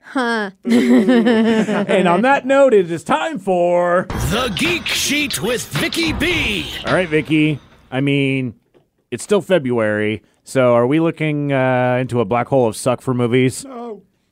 huh. 0.00 0.50
and 0.64 2.06
on 2.06 2.20
that 2.22 2.44
note, 2.44 2.74
it 2.74 2.90
is 2.90 3.02
time 3.02 3.38
for. 3.38 4.06
The 4.30 4.52
Geek 4.54 4.86
Sheet 4.86 5.40
with 5.42 5.66
Vicky 5.68 6.12
B. 6.12 6.70
All 6.86 6.92
right, 6.92 7.08
Vicky. 7.08 7.58
I 7.90 8.02
mean, 8.02 8.54
it's 9.10 9.24
still 9.24 9.40
February, 9.40 10.22
so 10.44 10.74
are 10.74 10.86
we 10.86 11.00
looking 11.00 11.50
uh, 11.52 11.96
into 12.00 12.20
a 12.20 12.26
black 12.26 12.48
hole 12.48 12.68
of 12.68 12.76
suck 12.76 13.00
for 13.00 13.14
movies? 13.14 13.64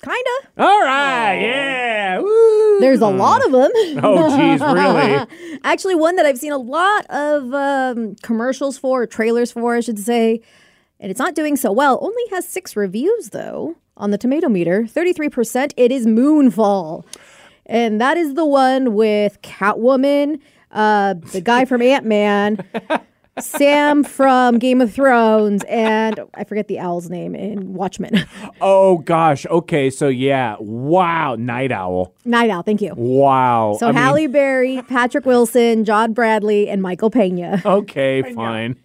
Kinda. 0.04 0.30
All 0.58 0.80
right, 0.82 1.40
yeah. 1.40 2.18
Woo. 2.18 2.80
There's 2.80 3.00
a 3.00 3.08
lot 3.08 3.44
of 3.46 3.52
them. 3.52 3.70
Oh, 4.06 4.36
geez, 4.36 4.60
really? 4.60 5.58
Actually, 5.64 5.94
one 5.94 6.16
that 6.16 6.26
I've 6.26 6.38
seen 6.38 6.52
a 6.52 6.58
lot 6.58 7.06
of 7.08 7.54
um, 7.54 8.16
commercials 8.22 8.76
for, 8.76 9.02
or 9.02 9.06
trailers 9.06 9.50
for, 9.52 9.74
I 9.76 9.80
should 9.80 9.98
say, 9.98 10.40
and 11.00 11.10
it's 11.10 11.18
not 11.18 11.34
doing 11.34 11.56
so 11.56 11.72
well. 11.72 11.98
Only 12.02 12.22
has 12.30 12.46
six 12.46 12.76
reviews, 12.76 13.30
though, 13.30 13.76
on 13.96 14.10
the 14.10 14.18
tomato 14.18 14.48
meter 14.48 14.82
33%. 14.82 15.72
It 15.76 15.90
is 15.90 16.06
Moonfall. 16.06 17.04
And 17.66 18.00
that 18.00 18.16
is 18.18 18.34
the 18.34 18.44
one 18.44 18.94
with 18.94 19.40
Catwoman, 19.42 20.38
uh, 20.70 21.14
the 21.32 21.40
guy 21.40 21.64
from 21.64 21.80
Ant 21.82 22.04
Man, 22.04 22.58
Sam 23.40 24.04
from 24.04 24.58
Game 24.58 24.80
of 24.80 24.92
Thrones, 24.92 25.64
and 25.64 26.20
I 26.34 26.44
forget 26.44 26.68
the 26.68 26.78
owl's 26.78 27.10
name 27.10 27.34
in 27.34 27.74
Watchmen. 27.74 28.26
Oh 28.60 28.98
gosh. 28.98 29.44
Okay. 29.46 29.90
So 29.90 30.08
yeah. 30.08 30.56
Wow. 30.60 31.34
Night 31.36 31.72
Owl. 31.72 32.14
Night 32.24 32.50
Owl, 32.50 32.62
thank 32.62 32.80
you. 32.80 32.94
Wow. 32.96 33.76
So 33.78 33.88
I 33.88 33.92
mean, 33.92 34.02
Halle 34.02 34.26
Berry, 34.28 34.82
Patrick 34.82 35.26
Wilson, 35.26 35.84
John 35.84 36.12
Bradley, 36.12 36.68
and 36.68 36.80
Michael 36.80 37.10
Pena. 37.10 37.60
Okay. 37.64 38.22
Fine. 38.34 38.76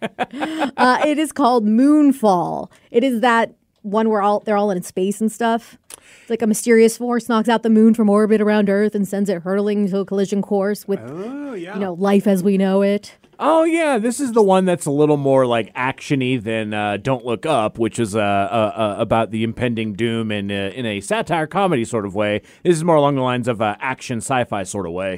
Uh, 0.76 1.02
it 1.06 1.18
is 1.18 1.32
called 1.32 1.66
Moonfall. 1.66 2.70
It 2.90 3.04
is 3.04 3.20
that 3.20 3.54
one 3.82 4.08
where 4.08 4.22
all 4.22 4.40
they're 4.40 4.56
all 4.56 4.70
in 4.70 4.82
space 4.82 5.20
and 5.20 5.30
stuff. 5.30 5.76
It's 6.20 6.30
like 6.30 6.42
a 6.42 6.46
mysterious 6.46 6.96
force 6.96 7.28
knocks 7.28 7.48
out 7.48 7.62
the 7.62 7.70
moon 7.70 7.94
from 7.94 8.08
orbit 8.08 8.40
around 8.40 8.70
Earth 8.70 8.94
and 8.94 9.06
sends 9.06 9.28
it 9.28 9.42
hurtling 9.42 9.88
to 9.88 9.98
a 9.98 10.04
collision 10.04 10.42
course 10.42 10.86
with, 10.88 11.00
you 11.00 11.78
know, 11.78 11.94
life 11.98 12.26
as 12.26 12.42
we 12.42 12.56
know 12.56 12.82
it. 12.82 13.16
Oh 13.40 13.64
yeah. 13.64 13.98
This 13.98 14.20
is 14.20 14.32
the 14.32 14.42
one 14.42 14.64
that's 14.64 14.86
a 14.86 14.90
little 14.90 15.16
more 15.16 15.46
like 15.46 15.74
actiony 15.74 16.42
than 16.42 16.72
uh, 16.72 16.96
Don't 16.98 17.24
Look 17.24 17.46
Up, 17.46 17.78
which 17.78 17.98
is 17.98 18.14
uh, 18.14 18.20
uh, 18.20 18.22
uh, 18.22 18.94
about 18.98 19.30
the 19.30 19.42
impending 19.42 19.94
doom 19.94 20.30
and 20.30 20.50
uh, 20.52 20.54
in 20.54 20.86
a 20.86 21.00
satire 21.00 21.46
comedy 21.46 21.84
sort 21.84 22.06
of 22.06 22.14
way. 22.14 22.42
This 22.62 22.76
is 22.76 22.84
more 22.84 22.96
along 22.96 23.16
the 23.16 23.22
lines 23.22 23.48
of 23.48 23.60
uh, 23.60 23.76
action 23.80 24.18
sci-fi 24.18 24.62
sort 24.62 24.86
of 24.86 24.92
way. 24.92 25.16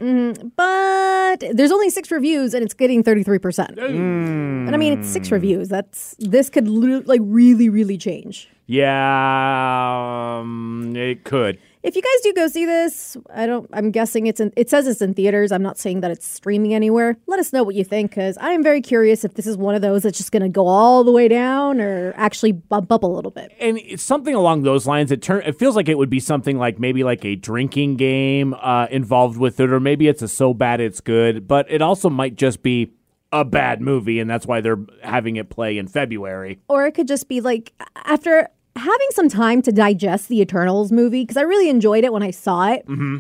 But 0.57 1.45
there's 1.53 1.73
only 1.73 1.91
six 1.91 2.11
reviews 2.11 2.55
and 2.55 2.65
it's 2.65 2.75
getting 2.75 3.03
33%. 3.03 3.77
But 3.77 4.75
I 4.75 4.77
mean, 4.77 4.99
it's 4.99 5.09
six 5.09 5.31
reviews. 5.31 5.69
That's 5.69 6.15
this 6.19 6.49
could 6.49 6.69
li- 6.69 7.03
like 7.05 7.21
really, 7.25 7.69
really 7.69 7.99
change. 7.99 8.49
Yeah. 8.67 10.39
Um, 10.41 10.95
it 10.97 11.25
could. 11.25 11.59
If 11.83 11.97
you 11.97 12.03
guys 12.03 12.21
do 12.23 12.33
go 12.33 12.47
see 12.47 12.64
this, 12.64 13.16
I 13.35 13.47
don't. 13.47 13.68
I'm 13.73 13.90
guessing 13.90 14.27
it's 14.27 14.38
in. 14.40 14.53
It 14.57 14.71
says 14.71 14.87
it's 14.87 15.03
in 15.03 15.14
theaters. 15.14 15.51
I'm 15.51 15.62
not 15.62 15.79
saying 15.79 16.01
that 16.03 16.12
it's 16.12 16.27
streaming 16.27 16.75
anywhere. 16.75 17.16
Let 17.27 17.40
us 17.40 17.53
know 17.53 17.64
what 17.64 17.75
you 17.75 17.83
think, 17.83 18.12
because 18.12 18.38
I 18.38 18.51
am 18.51 18.62
very 18.62 18.81
curious 18.81 19.25
if 19.25 19.35
this 19.35 19.49
is 19.49 19.57
one 19.57 19.75
of 19.75 19.83
those 19.83 20.05
that's 20.05 20.16
just 20.16 20.31
going 20.31 20.42
to 20.45 20.49
go 20.49 20.68
all 20.68 21.03
the 21.03 21.11
way 21.11 21.27
down, 21.27 21.81
or 21.81 22.12
actually 22.16 22.53
bump 22.53 22.92
up 22.92 23.03
a 23.03 23.07
little 23.07 23.33
bit. 23.33 23.53
and 23.59 23.79
it's 23.79 24.03
something 24.03 24.35
along 24.35 24.62
those 24.62 24.87
lines. 24.87 25.11
It 25.11 25.23
turn 25.23 25.42
it 25.45 25.59
feels 25.59 25.75
like 25.75 25.88
it 25.88 25.99
would 25.99 26.11
be 26.11 26.21
something 26.21 26.57
like 26.57 26.79
maybe 26.79 27.03
like 27.03 27.25
a 27.25 27.35
drinking 27.35 27.97
game 27.97 28.55
uh, 28.55 28.87
involved 28.90 29.37
with 29.37 29.59
it, 29.59 29.73
or 29.73 29.81
maybe 29.81 30.07
it's 30.07 30.23
a 30.23 30.29
so 30.29 30.55
bad 30.55 30.81
it's 30.81 31.01
good. 31.01 31.49
But 31.49 31.68
it 31.68 31.83
also 31.83 32.09
might 32.09 32.37
just 32.37 32.62
be 32.62 32.92
a 33.33 33.45
bad 33.45 33.81
movie, 33.81 34.21
and 34.21 34.31
that's 34.31 34.47
why 34.47 34.61
they're 34.61 34.85
having 35.03 35.35
it 35.37 35.51
play 35.51 35.79
in 35.79 35.88
February. 35.88 36.61
Or 36.68 36.87
it 36.87 36.92
could 36.92 37.09
just 37.09 37.29
be 37.29 37.40
like 37.40 37.73
after 38.05 38.49
having 38.77 39.09
some 39.11 39.29
time 39.29 39.63
to 39.63 39.73
digest 39.73 40.29
the 40.29 40.41
Eternals 40.41 40.93
movie, 40.93 41.23
because 41.23 41.37
I 41.37 41.43
really 41.43 41.69
enjoyed 41.69 42.05
it 42.05 42.13
when 42.13 42.23
I 42.23 42.31
saw 42.31 42.69
it. 42.71 42.87
Mm-hmm. 42.87 43.19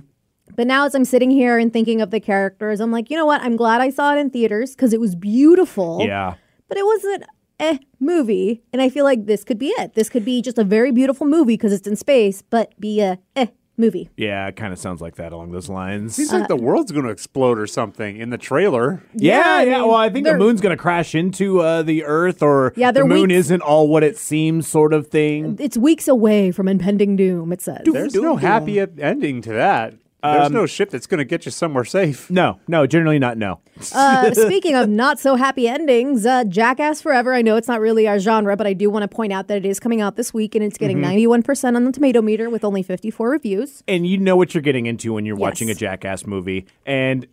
But 0.54 0.66
now, 0.66 0.84
as 0.84 0.94
I'm 0.94 1.04
sitting 1.04 1.30
here 1.30 1.56
and 1.58 1.72
thinking 1.72 2.00
of 2.00 2.10
the 2.10 2.20
characters, 2.20 2.80
I'm 2.80 2.90
like, 2.90 3.10
you 3.10 3.16
know 3.16 3.24
what? 3.26 3.40
I'm 3.40 3.56
glad 3.56 3.80
I 3.80 3.90
saw 3.90 4.14
it 4.14 4.18
in 4.18 4.28
theaters 4.30 4.74
because 4.74 4.92
it 4.92 5.00
was 5.00 5.14
beautiful. 5.14 6.02
Yeah. 6.02 6.34
but 6.72 6.78
it 6.78 6.84
was 6.84 7.04
an 7.04 7.24
eh 7.60 7.78
movie, 8.00 8.62
and 8.72 8.80
I 8.80 8.88
feel 8.88 9.04
like 9.04 9.26
this 9.26 9.44
could 9.44 9.58
be 9.58 9.68
it. 9.68 9.92
This 9.94 10.08
could 10.08 10.24
be 10.24 10.40
just 10.40 10.56
a 10.56 10.64
very 10.64 10.90
beautiful 10.90 11.26
movie 11.26 11.52
because 11.54 11.70
it's 11.70 11.86
in 11.86 11.96
space, 11.96 12.40
but 12.40 12.72
be 12.80 13.00
a 13.02 13.18
eh 13.36 13.48
movie. 13.76 14.10
Yeah, 14.16 14.46
it 14.48 14.56
kind 14.56 14.72
of 14.72 14.78
sounds 14.78 15.00
like 15.00 15.16
that 15.16 15.32
along 15.32 15.52
those 15.52 15.68
lines. 15.68 16.14
Seems 16.16 16.32
like 16.32 16.48
the 16.48 16.56
world's 16.56 16.92
going 16.92 17.04
to 17.04 17.10
explode 17.10 17.58
or 17.58 17.66
something 17.66 18.16
in 18.16 18.30
the 18.30 18.38
trailer. 18.38 19.02
Yeah, 19.14 19.38
Yeah, 19.38 19.40
I 19.46 19.62
yeah. 19.64 19.78
mean, 19.80 19.88
well, 19.88 19.96
I 19.96 20.08
think 20.10 20.24
the 20.24 20.30
they're- 20.30 20.38
moon's 20.38 20.60
going 20.60 20.76
to 20.76 20.80
crash 20.80 21.14
into 21.14 21.60
uh, 21.60 21.82
the 21.82 22.04
Earth, 22.04 22.42
or 22.42 22.72
Yeah, 22.76 22.90
the 22.90 23.00
they're 23.00 23.06
moon 23.06 23.28
weeks- 23.28 23.38
isn't 23.46 23.62
all 23.62 23.88
what 23.88 24.02
it 24.02 24.16
seems, 24.18 24.68
sort 24.68 24.92
of 24.92 25.08
thing. 25.08 25.56
It's 25.58 25.76
weeks 25.76 26.06
away 26.08 26.50
from 26.50 26.68
impending 26.68 27.16
doom. 27.16 27.52
It 27.52 27.60
says. 27.62 27.82
There's 27.90 28.14
no 28.14 28.36
happy 28.36 28.78
ending 28.80 29.40
to 29.42 29.52
that. 29.52 29.94
There's 30.22 30.50
no 30.50 30.66
ship 30.66 30.90
that's 30.90 31.06
going 31.06 31.18
to 31.18 31.24
get 31.24 31.44
you 31.46 31.50
somewhere 31.50 31.84
safe. 31.84 32.30
No, 32.30 32.60
no, 32.68 32.86
generally 32.86 33.18
not. 33.18 33.36
No. 33.38 33.60
Uh, 33.94 34.32
speaking 34.34 34.76
of 34.76 34.88
not 34.88 35.18
so 35.18 35.34
happy 35.34 35.66
endings, 35.66 36.24
uh, 36.24 36.44
Jackass 36.44 37.00
Forever. 37.02 37.34
I 37.34 37.42
know 37.42 37.56
it's 37.56 37.66
not 37.66 37.80
really 37.80 38.06
our 38.06 38.18
genre, 38.20 38.56
but 38.56 38.66
I 38.66 38.74
do 38.74 38.88
want 38.90 39.02
to 39.02 39.08
point 39.08 39.32
out 39.32 39.48
that 39.48 39.56
it 39.58 39.64
is 39.66 39.80
coming 39.80 40.00
out 40.00 40.14
this 40.16 40.32
week 40.32 40.54
and 40.54 40.62
it's 40.62 40.78
getting 40.78 40.98
Mm-hmm. 40.98 41.40
91% 41.40 41.74
on 41.74 41.84
the 41.84 41.90
tomato 41.90 42.22
meter 42.22 42.48
with 42.48 42.62
only 42.64 42.82
54 42.84 43.30
reviews. 43.30 43.82
and 43.88 44.06
you 44.06 44.18
know 44.18 44.36
what 44.36 44.54
you're 44.54 44.62
getting 44.62 44.86
into 44.86 45.14
when 45.14 45.26
you're 45.26 45.34
watching 45.36 45.68
a 45.70 45.74
Jackass 45.74 46.26
movie. 46.26 46.66
And 46.86 47.26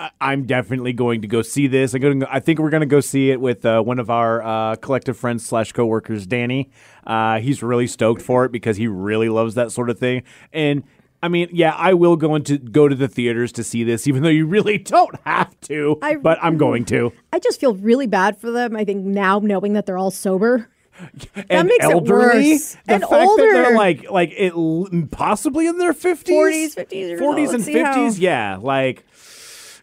I- 0.00 0.10
I'm 0.20 0.46
definitely 0.46 0.92
going 0.94 1.20
to 1.22 1.28
go 1.28 1.42
see 1.42 1.66
this. 1.66 1.92
I'm 1.94 2.00
going 2.00 2.20
to, 2.20 2.32
I 2.34 2.40
think 2.40 2.58
we're 2.58 2.70
going 2.70 2.80
to 2.80 2.86
go 2.86 3.00
see 3.00 3.30
it 3.30 3.40
with 3.40 3.66
uh, 3.66 3.82
one 3.82 3.98
of 3.98 4.08
our 4.08 4.42
uh, 4.42 4.76
collective 4.76 5.16
friends 5.18 5.44
slash 5.44 5.72
coworkers, 5.72 6.26
Danny. 6.26 6.70
Uh, 7.06 7.38
he's 7.40 7.62
really 7.62 7.86
stoked 7.86 8.22
for 8.22 8.44
it 8.46 8.52
because 8.52 8.78
he 8.78 8.86
really 8.86 9.28
loves 9.28 9.54
that 9.56 9.72
sort 9.72 9.90
of 9.90 9.98
thing. 9.98 10.22
And 10.52 10.84
I 11.22 11.28
mean, 11.28 11.48
yeah, 11.52 11.74
I 11.78 11.94
will 11.94 12.16
go 12.16 12.34
into 12.34 12.58
go 12.58 12.88
to 12.88 12.94
the 12.96 13.06
theaters 13.08 13.52
to 13.52 13.64
see 13.64 13.84
this, 13.84 14.06
even 14.08 14.22
though 14.22 14.28
you 14.28 14.46
really 14.46 14.78
don't 14.96 15.14
have 15.24 15.58
to. 15.62 15.98
I- 16.02 16.16
but 16.16 16.38
I'm 16.42 16.56
going 16.58 16.84
to. 16.86 17.12
I 17.32 17.38
just 17.38 17.60
feel 17.60 17.74
really 17.74 18.06
bad 18.06 18.36
for 18.38 18.50
them. 18.50 18.76
I 18.76 18.84
think 18.84 19.04
now 19.04 19.38
knowing 19.38 19.74
that 19.74 19.86
they're 19.86 19.98
all 19.98 20.10
sober. 20.10 20.68
and 21.48 21.68
makes 21.68 21.86
it 21.86 22.02
worse. 22.04 22.74
The 22.74 22.92
And 22.92 23.00
fact 23.02 23.10
that 23.12 23.36
they're 23.38 23.64
older. 23.64 23.76
like 23.76 24.10
like 24.10 24.32
it 24.36 24.52
possibly 25.10 25.66
in 25.66 25.78
their 25.78 25.94
fifties, 25.94 26.74
40s, 26.76 26.86
50s 26.86 27.18
forties 27.18 27.48
and 27.50 27.58
Let's 27.60 27.64
see 27.64 27.78
how- 27.78 27.94
fifties. 27.94 28.18
Yeah, 28.18 28.58
like 28.60 29.04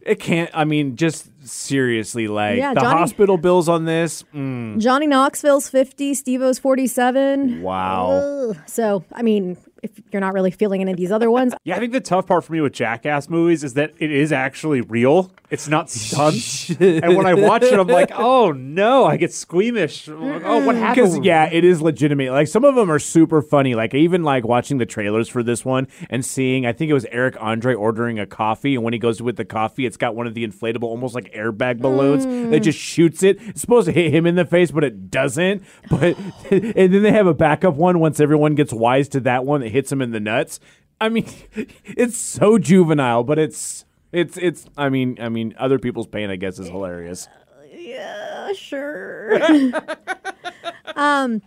it 0.01 0.19
can't. 0.19 0.49
I 0.53 0.65
mean, 0.65 0.95
just 0.97 1.29
seriously, 1.45 2.27
like 2.27 2.57
Yeah, 2.57 2.73
the 2.73 2.81
Johnny- 2.81 2.99
hospital 2.99 3.37
bills 3.37 3.67
on 3.67 3.85
this. 3.85 4.23
mm, 4.35 4.77
Johnny 4.77 5.07
Knoxville's 5.07 5.67
50, 5.67 6.13
Steve 6.13 6.41
O's 6.41 6.59
47. 6.59 7.61
wow. 7.63 8.11
Ugh. 8.11 8.57
So, 8.67 9.03
I 9.11 9.21
mean, 9.23 9.57
if 9.83 9.91
you're 10.11 10.19
not 10.19 10.33
really 10.33 10.51
feeling 10.51 10.81
any 10.81 10.91
of 10.91 10.97
these 10.97 11.11
other 11.11 11.29
ones, 11.31 11.53
Yeah, 11.63 11.75
I 11.75 11.79
think 11.79 11.93
the 11.93 11.99
tough 12.01 12.27
part 12.27 12.43
for 12.43 12.53
me 12.53 12.61
with 12.61 12.73
Jackass 12.73 13.29
movies 13.29 13.63
is 13.63 13.73
that 13.75 13.93
it 13.99 14.11
is 14.11 14.31
actually 14.31 14.81
real. 14.81 15.31
It's 15.49 15.67
not 15.67 15.89
stunts. 15.89 16.69
and 16.79 17.15
when 17.15 17.25
I 17.25 17.33
watch 17.33 17.63
it, 17.63 17.79
I'm 17.79 17.87
like, 17.87 18.11
oh 18.13 18.51
no, 18.51 19.05
I 19.05 19.17
get 19.17 19.33
squeamish. 19.33 20.07
Like, 20.07 20.43
oh, 20.45 20.65
what 20.65 20.75
Because 20.75 21.09
happened? 21.09 21.25
yeah, 21.25 21.49
it 21.51 21.63
is 21.63 21.81
legitimate. 21.81 22.31
Like 22.31 22.47
some 22.47 22.63
of 22.63 22.75
them 22.75 22.91
are 22.91 22.99
super 22.99 23.41
funny. 23.41 23.75
Like 23.75 23.93
even 23.93 24.23
like 24.23 24.45
watching 24.45 24.77
the 24.77 24.85
trailers 24.85 25.27
for 25.27 25.43
this 25.43 25.65
one 25.65 25.87
and 26.09 26.25
seeing, 26.25 26.65
I 26.65 26.73
think 26.73 26.89
it 26.89 26.93
was 26.93 27.05
Eric 27.11 27.35
Andre 27.39 27.73
ordering 27.73 28.19
a 28.19 28.25
coffee, 28.25 28.75
and 28.75 28.83
when 28.83 28.93
he 28.93 28.99
goes 28.99 29.21
with 29.21 29.37
the 29.37 29.45
coffee, 29.45 29.85
it's 29.85 29.97
got 29.97 30.15
one 30.15 30.27
of 30.27 30.33
the 30.33 30.47
inflatable, 30.47 30.83
almost 30.83 31.15
like 31.15 31.33
airbag 31.33 31.79
balloons 31.81 32.25
that 32.25 32.31
mm. 32.31 32.63
just 32.63 32.77
shoots 32.79 33.23
it. 33.23 33.37
It's 33.41 33.61
supposed 33.61 33.85
to 33.87 33.91
hit 33.91 34.13
him 34.13 34.25
in 34.25 34.35
the 34.35 34.45
face, 34.45 34.71
but 34.71 34.83
it 34.83 35.09
doesn't. 35.11 35.63
But 35.89 36.17
and 36.51 36.93
then 36.93 37.03
they 37.03 37.11
have 37.11 37.27
a 37.27 37.33
backup 37.33 37.75
one 37.75 37.99
once 37.99 38.19
everyone 38.19 38.55
gets 38.55 38.73
wise 38.73 39.09
to 39.09 39.19
that 39.21 39.45
one 39.45 39.61
that 39.61 39.68
hits 39.69 39.91
him 39.91 40.01
in 40.01 40.11
the 40.11 40.19
nuts. 40.19 40.59
I 41.01 41.09
mean, 41.09 41.25
it's 41.85 42.17
so 42.17 42.57
juvenile, 42.57 43.23
but 43.23 43.39
it's. 43.39 43.85
It's 44.11 44.37
it's 44.37 44.65
I 44.75 44.89
mean 44.89 45.19
I 45.21 45.29
mean 45.29 45.53
other 45.59 45.77
people's 45.77 46.07
pain 46.07 46.31
I 46.31 46.35
guess 46.35 46.57
is 46.57 46.67
hilarious. 46.67 47.27
yeah, 47.71 48.51
sure. 48.53 49.39
um, 50.95 51.43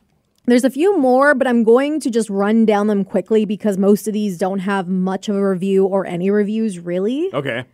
there's 0.46 0.62
a 0.62 0.70
few 0.70 0.96
more, 0.96 1.35
but 1.35 1.46
I'm 1.46 1.64
going 1.64 2.00
to 2.00 2.11
just 2.11 2.30
run 2.30 2.64
down 2.64 2.87
them 2.87 3.04
quickly 3.04 3.44
because 3.44 3.78
most 3.78 4.06
of 4.06 4.14
these 4.14 4.38
don't 4.38 4.61
have 4.61 4.88
much 4.88 5.28
of 5.28 5.37
a 5.37 5.48
review 5.48 5.87
or 5.87 6.06
any 6.06 6.30
reviews 6.30 6.78
really. 6.78 7.35
Okay. 7.35 7.64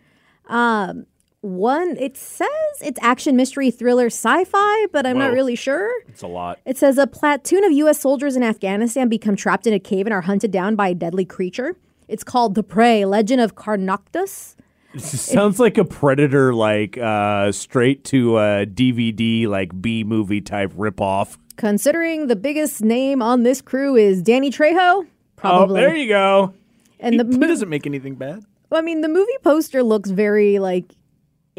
One, 1.41 1.95
it 1.97 2.17
says 2.17 2.47
it's 2.81 2.99
action, 3.01 3.35
mystery, 3.37 3.71
thriller, 3.71 4.07
sci-fi, 4.07 4.87
but 4.91 5.05
I'm 5.05 5.17
not 5.17 5.29
Whoa. 5.29 5.35
really 5.35 5.55
sure. 5.55 5.89
It's 6.09 6.21
a 6.21 6.27
lot. 6.27 6.59
It 6.65 6.77
says 6.77 6.97
a 6.97 7.07
platoon 7.07 7.63
of 7.63 7.71
U.S. 7.71 7.99
soldiers 7.99 8.35
in 8.35 8.43
Afghanistan 8.43 9.07
become 9.07 9.35
trapped 9.37 9.65
in 9.65 9.73
a 9.73 9.79
cave 9.79 10.05
and 10.05 10.13
are 10.13 10.21
hunted 10.21 10.51
down 10.51 10.75
by 10.75 10.89
a 10.89 10.95
deadly 10.95 11.23
creature. 11.25 11.77
It's 12.09 12.23
called 12.25 12.55
The 12.55 12.63
Prey: 12.63 13.05
Legend 13.05 13.39
of 13.39 13.55
Karnoctus. 13.55 14.55
Sounds 14.97 15.59
like 15.59 15.77
a 15.77 15.85
predator, 15.85 16.53
like 16.53 16.97
uh, 16.97 17.51
straight 17.53 18.03
to 18.05 18.37
a 18.37 18.65
DVD, 18.65 19.47
like 19.47 19.79
B 19.81 20.03
movie 20.03 20.41
type 20.41 20.73
ripoff. 20.73 21.37
Considering 21.55 22.27
the 22.27 22.35
biggest 22.35 22.81
name 22.81 23.21
on 23.21 23.43
this 23.43 23.61
crew 23.61 23.95
is 23.95 24.21
Danny 24.21 24.49
Trejo, 24.49 25.03
Oh, 25.03 25.07
probably. 25.37 25.79
there 25.81 25.95
you 25.95 26.07
go. 26.09 26.53
and 26.99 27.13
he, 27.15 27.21
the 27.21 27.31
he 27.31 27.47
doesn't 27.47 27.69
make 27.69 27.85
anything 27.85 28.15
bad. 28.15 28.43
I 28.71 28.81
mean, 28.81 29.01
the 29.01 29.07
movie 29.09 29.31
poster 29.43 29.83
looks 29.83 30.09
very 30.09 30.57
like 30.59 30.85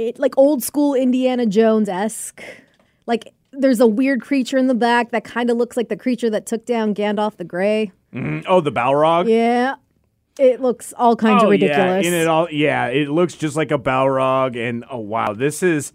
it, 0.00 0.18
like 0.18 0.36
old 0.38 0.62
school 0.62 0.94
Indiana 0.94 1.46
Jones 1.46 1.88
esque. 1.88 2.42
Like 3.06 3.32
there's 3.52 3.80
a 3.80 3.86
weird 3.86 4.20
creature 4.22 4.56
in 4.56 4.66
the 4.66 4.74
back 4.74 5.10
that 5.10 5.24
kind 5.24 5.50
of 5.50 5.56
looks 5.56 5.76
like 5.76 5.88
the 5.88 5.96
creature 5.96 6.30
that 6.30 6.46
took 6.46 6.64
down 6.64 6.94
Gandalf 6.94 7.36
the 7.36 7.44
Grey. 7.44 7.92
Mm, 8.14 8.44
Oh, 8.48 8.60
the 8.60 8.72
Balrog. 8.72 9.28
Yeah, 9.28 9.76
it 10.38 10.60
looks 10.60 10.92
all 10.96 11.16
kinds 11.16 11.42
oh, 11.42 11.46
of 11.46 11.50
ridiculous. 11.50 12.04
Yeah, 12.04 12.10
in 12.10 12.14
it 12.14 12.26
all. 12.26 12.50
Yeah, 12.50 12.86
it 12.86 13.08
looks 13.10 13.34
just 13.34 13.56
like 13.56 13.70
a 13.70 13.78
Balrog, 13.78 14.56
and 14.56 14.84
oh 14.90 14.98
wow, 14.98 15.32
this 15.32 15.62
is 15.62 15.92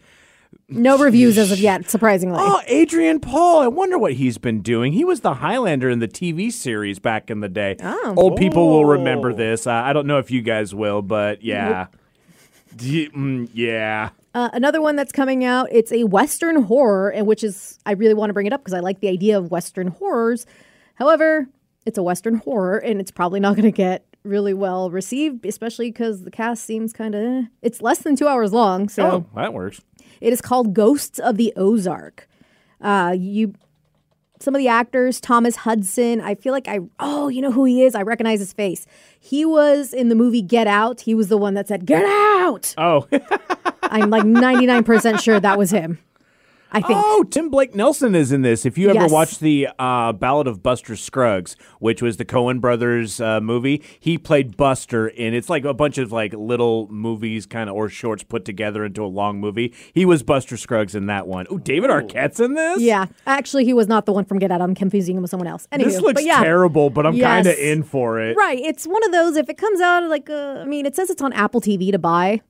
No 0.70 0.98
reviews 0.98 1.38
as 1.38 1.52
of 1.52 1.60
yet, 1.60 1.90
surprisingly. 1.90 2.38
Oh, 2.40 2.62
Adrian 2.68 3.20
Paul. 3.20 3.62
I 3.62 3.68
wonder 3.68 3.98
what 3.98 4.14
he's 4.14 4.38
been 4.38 4.62
doing. 4.62 4.94
He 4.94 5.04
was 5.04 5.22
the 5.22 5.36
Highlander 5.36 5.90
in 5.90 6.00
the 6.00 6.08
TV 6.08 6.52
series 6.52 7.00
back 7.00 7.30
in 7.30 7.40
the 7.40 7.50
day. 7.50 7.76
Oh. 7.82 8.14
Old 8.18 8.38
people 8.38 8.68
will 8.70 8.86
remember 8.86 9.34
this. 9.34 9.68
Uh, 9.68 9.74
I 9.74 9.94
don't 9.94 10.08
know 10.08 10.20
if 10.20 10.32
you 10.32 10.42
guys 10.42 10.74
will, 10.76 11.02
but 11.02 11.44
yeah. 11.44 11.88
D- 12.76 13.10
mm, 13.10 13.50
yeah. 13.54 14.10
Uh, 14.34 14.50
another 14.54 14.82
one 14.82 14.96
that's 14.96 15.12
coming 15.14 15.46
out, 15.46 15.70
it's 15.72 15.92
a 15.92 16.04
Western 16.04 16.64
horror, 16.64 17.10
and 17.10 17.26
which 17.26 17.44
is, 17.44 17.80
I 17.86 17.94
really 17.94 18.14
want 18.14 18.30
to 18.30 18.34
bring 18.34 18.46
it 18.48 18.54
up 18.54 18.62
because 18.62 18.74
I 18.74 18.80
like 18.82 19.00
the 19.00 19.08
idea 19.08 19.38
of 19.38 19.50
Western 19.52 19.88
horrors. 19.88 20.46
However, 20.96 21.48
it's 21.86 21.98
a 21.98 22.04
Western 22.04 22.36
horror, 22.36 22.78
and 22.78 23.00
it's 23.00 23.12
probably 23.12 23.40
not 23.40 23.56
going 23.56 23.64
to 23.64 23.72
get 23.72 24.06
really 24.24 24.54
well 24.54 24.90
received, 24.90 25.46
especially 25.46 25.90
because 25.92 26.24
the 26.24 26.32
cast 26.32 26.66
seems 26.66 26.92
kind 26.92 27.16
of. 27.16 27.46
It's 27.62 27.82
less 27.82 28.00
than 28.00 28.16
two 28.16 28.28
hours 28.28 28.52
long, 28.52 28.90
so 28.90 29.06
Oh, 29.10 29.26
that 29.36 29.54
works. 29.54 29.82
it 30.20 30.34
is 30.34 30.42
called 30.42 30.74
Ghosts 30.74 31.20
of 31.20 31.38
the 31.38 31.54
Ozark. 31.56 32.28
Uh, 32.82 33.16
you, 33.18 33.54
some 34.46 34.56
of 34.56 34.60
the 34.60 34.70
actors, 34.70 35.20
Thomas 35.20 35.58
Hudson. 35.58 36.22
I 36.22 36.36
feel 36.36 36.54
like 36.54 36.68
I. 36.68 36.80
Oh, 37.00 37.28
you 37.28 37.42
know 37.42 37.52
who 37.52 37.66
he 37.66 37.84
is? 37.84 37.96
I 37.96 38.04
recognize 38.04 38.40
his 38.40 38.54
face. 38.54 38.86
He 39.20 39.44
was 39.44 39.92
in 39.92 40.08
the 40.10 40.16
movie 40.16 40.42
Get 40.42 40.68
Out. 40.68 41.02
He 41.02 41.14
was 41.14 41.28
the 41.28 41.38
one 41.38 41.56
that 41.56 41.68
said 41.68 41.86
"Get 41.86 42.06
out." 42.06 42.74
Oh. 42.78 43.08
I'm 43.84 44.10
like 44.10 44.24
99% 44.24 45.20
sure 45.20 45.40
that 45.40 45.58
was 45.58 45.72
him. 45.72 46.00
I 46.72 46.82
think. 46.82 47.00
Oh, 47.02 47.24
Tim 47.30 47.50
Blake 47.50 47.74
Nelson 47.74 48.16
is 48.16 48.32
in 48.34 48.42
this. 48.42 48.66
If 48.66 48.78
you 48.78 48.90
ever 48.90 49.02
Yes. 49.02 49.12
watched 49.12 49.40
the 49.40 49.70
uh, 49.80 50.12
Ballad 50.12 50.46
of 50.48 50.62
Buster 50.62 50.96
Scruggs, 50.98 51.56
which 51.80 52.02
was 52.02 52.18
the 52.18 52.26
Coen 52.26 52.60
Brothers 52.60 53.22
uh, 53.22 53.40
movie, 53.40 53.82
he 54.00 54.18
played 54.18 54.58
Buster 54.58 55.08
in. 55.08 55.34
It's 55.34 55.50
like 55.50 55.64
a 55.64 55.74
bunch 55.74 55.98
of 55.98 56.12
like 56.12 56.34
little 56.34 56.88
movies, 56.92 57.46
kind 57.46 57.70
of 57.70 57.76
or 57.76 57.88
shorts 57.88 58.24
put 58.24 58.44
together 58.44 58.84
into 58.84 59.06
a 59.06 59.08
long 59.08 59.40
movie. 59.40 59.74
He 59.94 60.06
was 60.06 60.22
Buster 60.24 60.58
Scruggs 60.58 60.96
in 60.96 61.06
that 61.06 61.28
one. 61.28 61.46
Oh, 61.50 61.58
David 61.58 61.90
Arquette's 61.90 62.40
in 62.42 62.56
this. 62.56 62.82
Yeah, 62.82 63.06
actually, 63.26 63.64
he 63.64 63.74
was 63.74 63.88
not 63.88 64.06
the 64.06 64.12
one 64.14 64.26
from 64.26 64.40
Get 64.40 64.52
Out. 64.52 64.62
I'm 64.62 64.76
confusing 64.76 65.16
him 65.16 65.22
with 65.22 65.32
someone 65.32 65.48
else. 65.48 65.68
Anyway, 65.72 65.92
This 65.92 66.02
looks 66.02 66.16
but 66.16 66.24
yeah, 66.26 66.42
terrible, 66.44 66.90
but 66.90 67.06
I'm 67.06 67.18
kind 67.18 67.48
of 67.48 67.56
in 67.58 67.84
for 67.84 68.20
it. 68.20 68.36
Right, 68.36 68.60
it's 68.60 68.86
one 68.86 69.04
of 69.06 69.12
those. 69.12 69.38
If 69.38 69.50
it 69.50 69.58
comes 69.58 69.80
out, 69.80 70.04
like, 70.10 70.30
uh, 70.30 70.60
I 70.62 70.66
mean, 70.66 70.86
it 70.86 70.96
says 70.96 71.10
it's 71.10 71.22
on 71.22 71.32
Apple 71.34 71.62
TV 71.62 71.92
to 71.92 72.00
buy, 72.00 72.42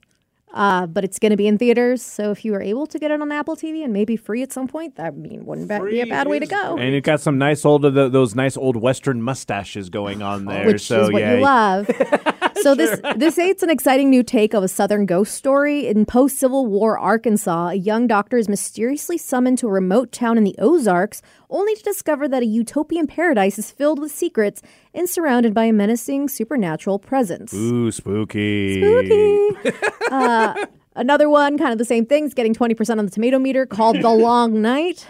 uh, 0.56 0.88
but 0.88 1.04
it's 1.04 1.20
going 1.20 1.32
to 1.32 1.38
be 1.38 1.48
in 1.48 1.58
theaters. 1.58 2.02
So 2.02 2.32
if 2.32 2.46
you 2.46 2.56
are 2.56 2.62
able 2.62 2.88
to 2.88 2.98
get 2.98 3.12
it 3.12 3.22
on 3.22 3.30
Apple 3.32 3.58
TV 3.58 3.84
and 3.84 3.92
maybe 3.92 4.16
free 4.16 4.42
at 4.42 4.54
some 4.54 4.68
point, 4.68 4.96
that 4.96 5.08
I 5.08 5.12
mean 5.12 5.46
wouldn't 5.46 5.68
ba- 5.68 5.82
be 5.84 6.00
a 6.00 6.08
bad 6.08 6.30
way 6.30 6.40
to 6.40 6.46
go. 6.46 6.78
And 6.78 6.96
it 6.96 7.02
got 7.02 7.20
some 7.20 7.38
nice 7.38 7.66
old 7.66 7.82
the, 7.82 8.10
those 8.10 8.36
nice 8.36 8.56
old 8.56 8.78
Western 8.78 9.22
mustaches 9.22 9.90
going 9.90 10.22
on 10.22 10.46
there. 10.46 10.66
which 10.66 10.88
so 10.88 11.04
is 11.04 11.12
what 11.12 11.20
yeah, 11.20 11.36
you 11.36 11.42
love. 11.42 11.88
so 12.62 12.74
this 12.74 13.00
this 13.18 13.38
it's 13.38 13.64
an 13.64 13.70
exciting 13.70 14.10
new 14.10 14.24
take 14.24 14.54
of 14.54 14.64
a 14.64 14.70
Southern 14.70 15.06
ghost 15.06 15.34
story. 15.34 15.88
In 15.88 16.06
post 16.06 16.40
Civil 16.40 16.66
War 16.66 16.98
Arkansas, 16.98 17.70
a 17.70 17.76
young 17.76 18.08
doctor 18.08 18.38
is 18.38 18.48
mysteriously 18.48 19.18
summoned 19.18 19.58
to 19.58 19.68
a 19.68 19.72
remote 19.72 20.14
town 20.14 20.38
in 20.38 20.46
the 20.46 20.56
Ozarks, 20.58 21.22
only 21.50 21.76
to 21.76 21.84
discover 21.84 22.28
that 22.28 22.44
a 22.44 22.46
utopian 22.46 23.08
paradise 23.08 23.58
is 23.60 23.72
filled 23.72 24.00
with 24.00 24.12
secrets 24.12 24.62
and 24.94 25.10
surrounded 25.10 25.54
by 25.54 25.66
a 25.66 25.74
menacing 25.74 26.30
supernatural 26.30 27.00
presence. 27.00 27.54
Ooh, 27.54 27.92
spooky. 27.92 28.82
Spooky. 28.82 29.82
uh, 30.12 30.66
another 30.96 31.30
one, 31.30 31.58
kind 31.58 31.72
of 31.72 31.78
the 31.78 31.86
same 31.86 32.06
thing, 32.06 32.26
is 32.26 32.34
getting 32.34 32.54
20% 32.54 32.98
on 32.98 33.06
the 33.06 33.12
tomato 33.12 33.40
meter 33.40 33.66
called 33.66 34.02
The 34.02 34.10
Long 34.10 34.62
Night. 34.62 35.08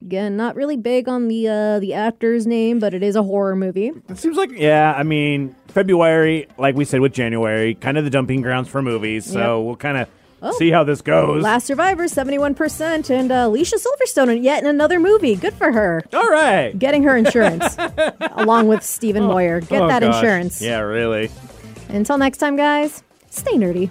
Again, 0.00 0.36
not 0.36 0.54
really 0.54 0.76
big 0.76 1.08
on 1.08 1.26
the 1.26 1.48
uh, 1.48 1.80
the 1.80 1.92
actor's 1.92 2.46
name, 2.46 2.78
but 2.78 2.94
it 2.94 3.02
is 3.02 3.16
a 3.16 3.22
horror 3.24 3.56
movie. 3.56 3.90
It 4.08 4.16
seems 4.16 4.36
like, 4.36 4.52
yeah, 4.52 4.94
I 4.96 5.02
mean, 5.02 5.56
February, 5.66 6.46
like 6.56 6.76
we 6.76 6.84
said 6.84 7.00
with 7.00 7.12
January, 7.12 7.74
kind 7.74 7.98
of 7.98 8.04
the 8.04 8.10
dumping 8.10 8.40
grounds 8.40 8.68
for 8.68 8.80
movies. 8.80 9.24
So 9.26 9.60
we'll 9.60 9.74
kind 9.74 9.96
of 9.96 10.08
see 10.58 10.70
how 10.70 10.84
this 10.84 11.00
goes. 11.02 11.42
Last 11.42 11.66
Survivor, 11.66 12.04
71%, 12.04 13.10
and 13.10 13.32
uh, 13.32 13.34
Alicia 13.46 13.76
Silverstone 13.76 14.36
in 14.36 14.42
yet 14.42 14.62
in 14.62 14.68
another 14.68 14.98
movie. 15.00 15.36
Good 15.36 15.54
for 15.54 15.72
her. 15.72 16.02
All 16.12 16.28
right. 16.28 16.76
Getting 16.78 17.02
her 17.04 17.16
insurance, 17.16 17.76
along 18.32 18.68
with 18.68 18.82
Stephen 18.82 19.24
Moyer. 19.24 19.60
Get 19.60 19.82
Oh, 19.82 19.88
that 19.88 20.00
gosh. 20.02 20.14
insurance. 20.16 20.62
Yeah, 20.62 20.80
really. 20.80 21.30
Until 21.88 22.18
next 22.18 22.38
time, 22.38 22.56
guys, 22.56 23.02
stay 23.30 23.52
nerdy. 23.52 23.90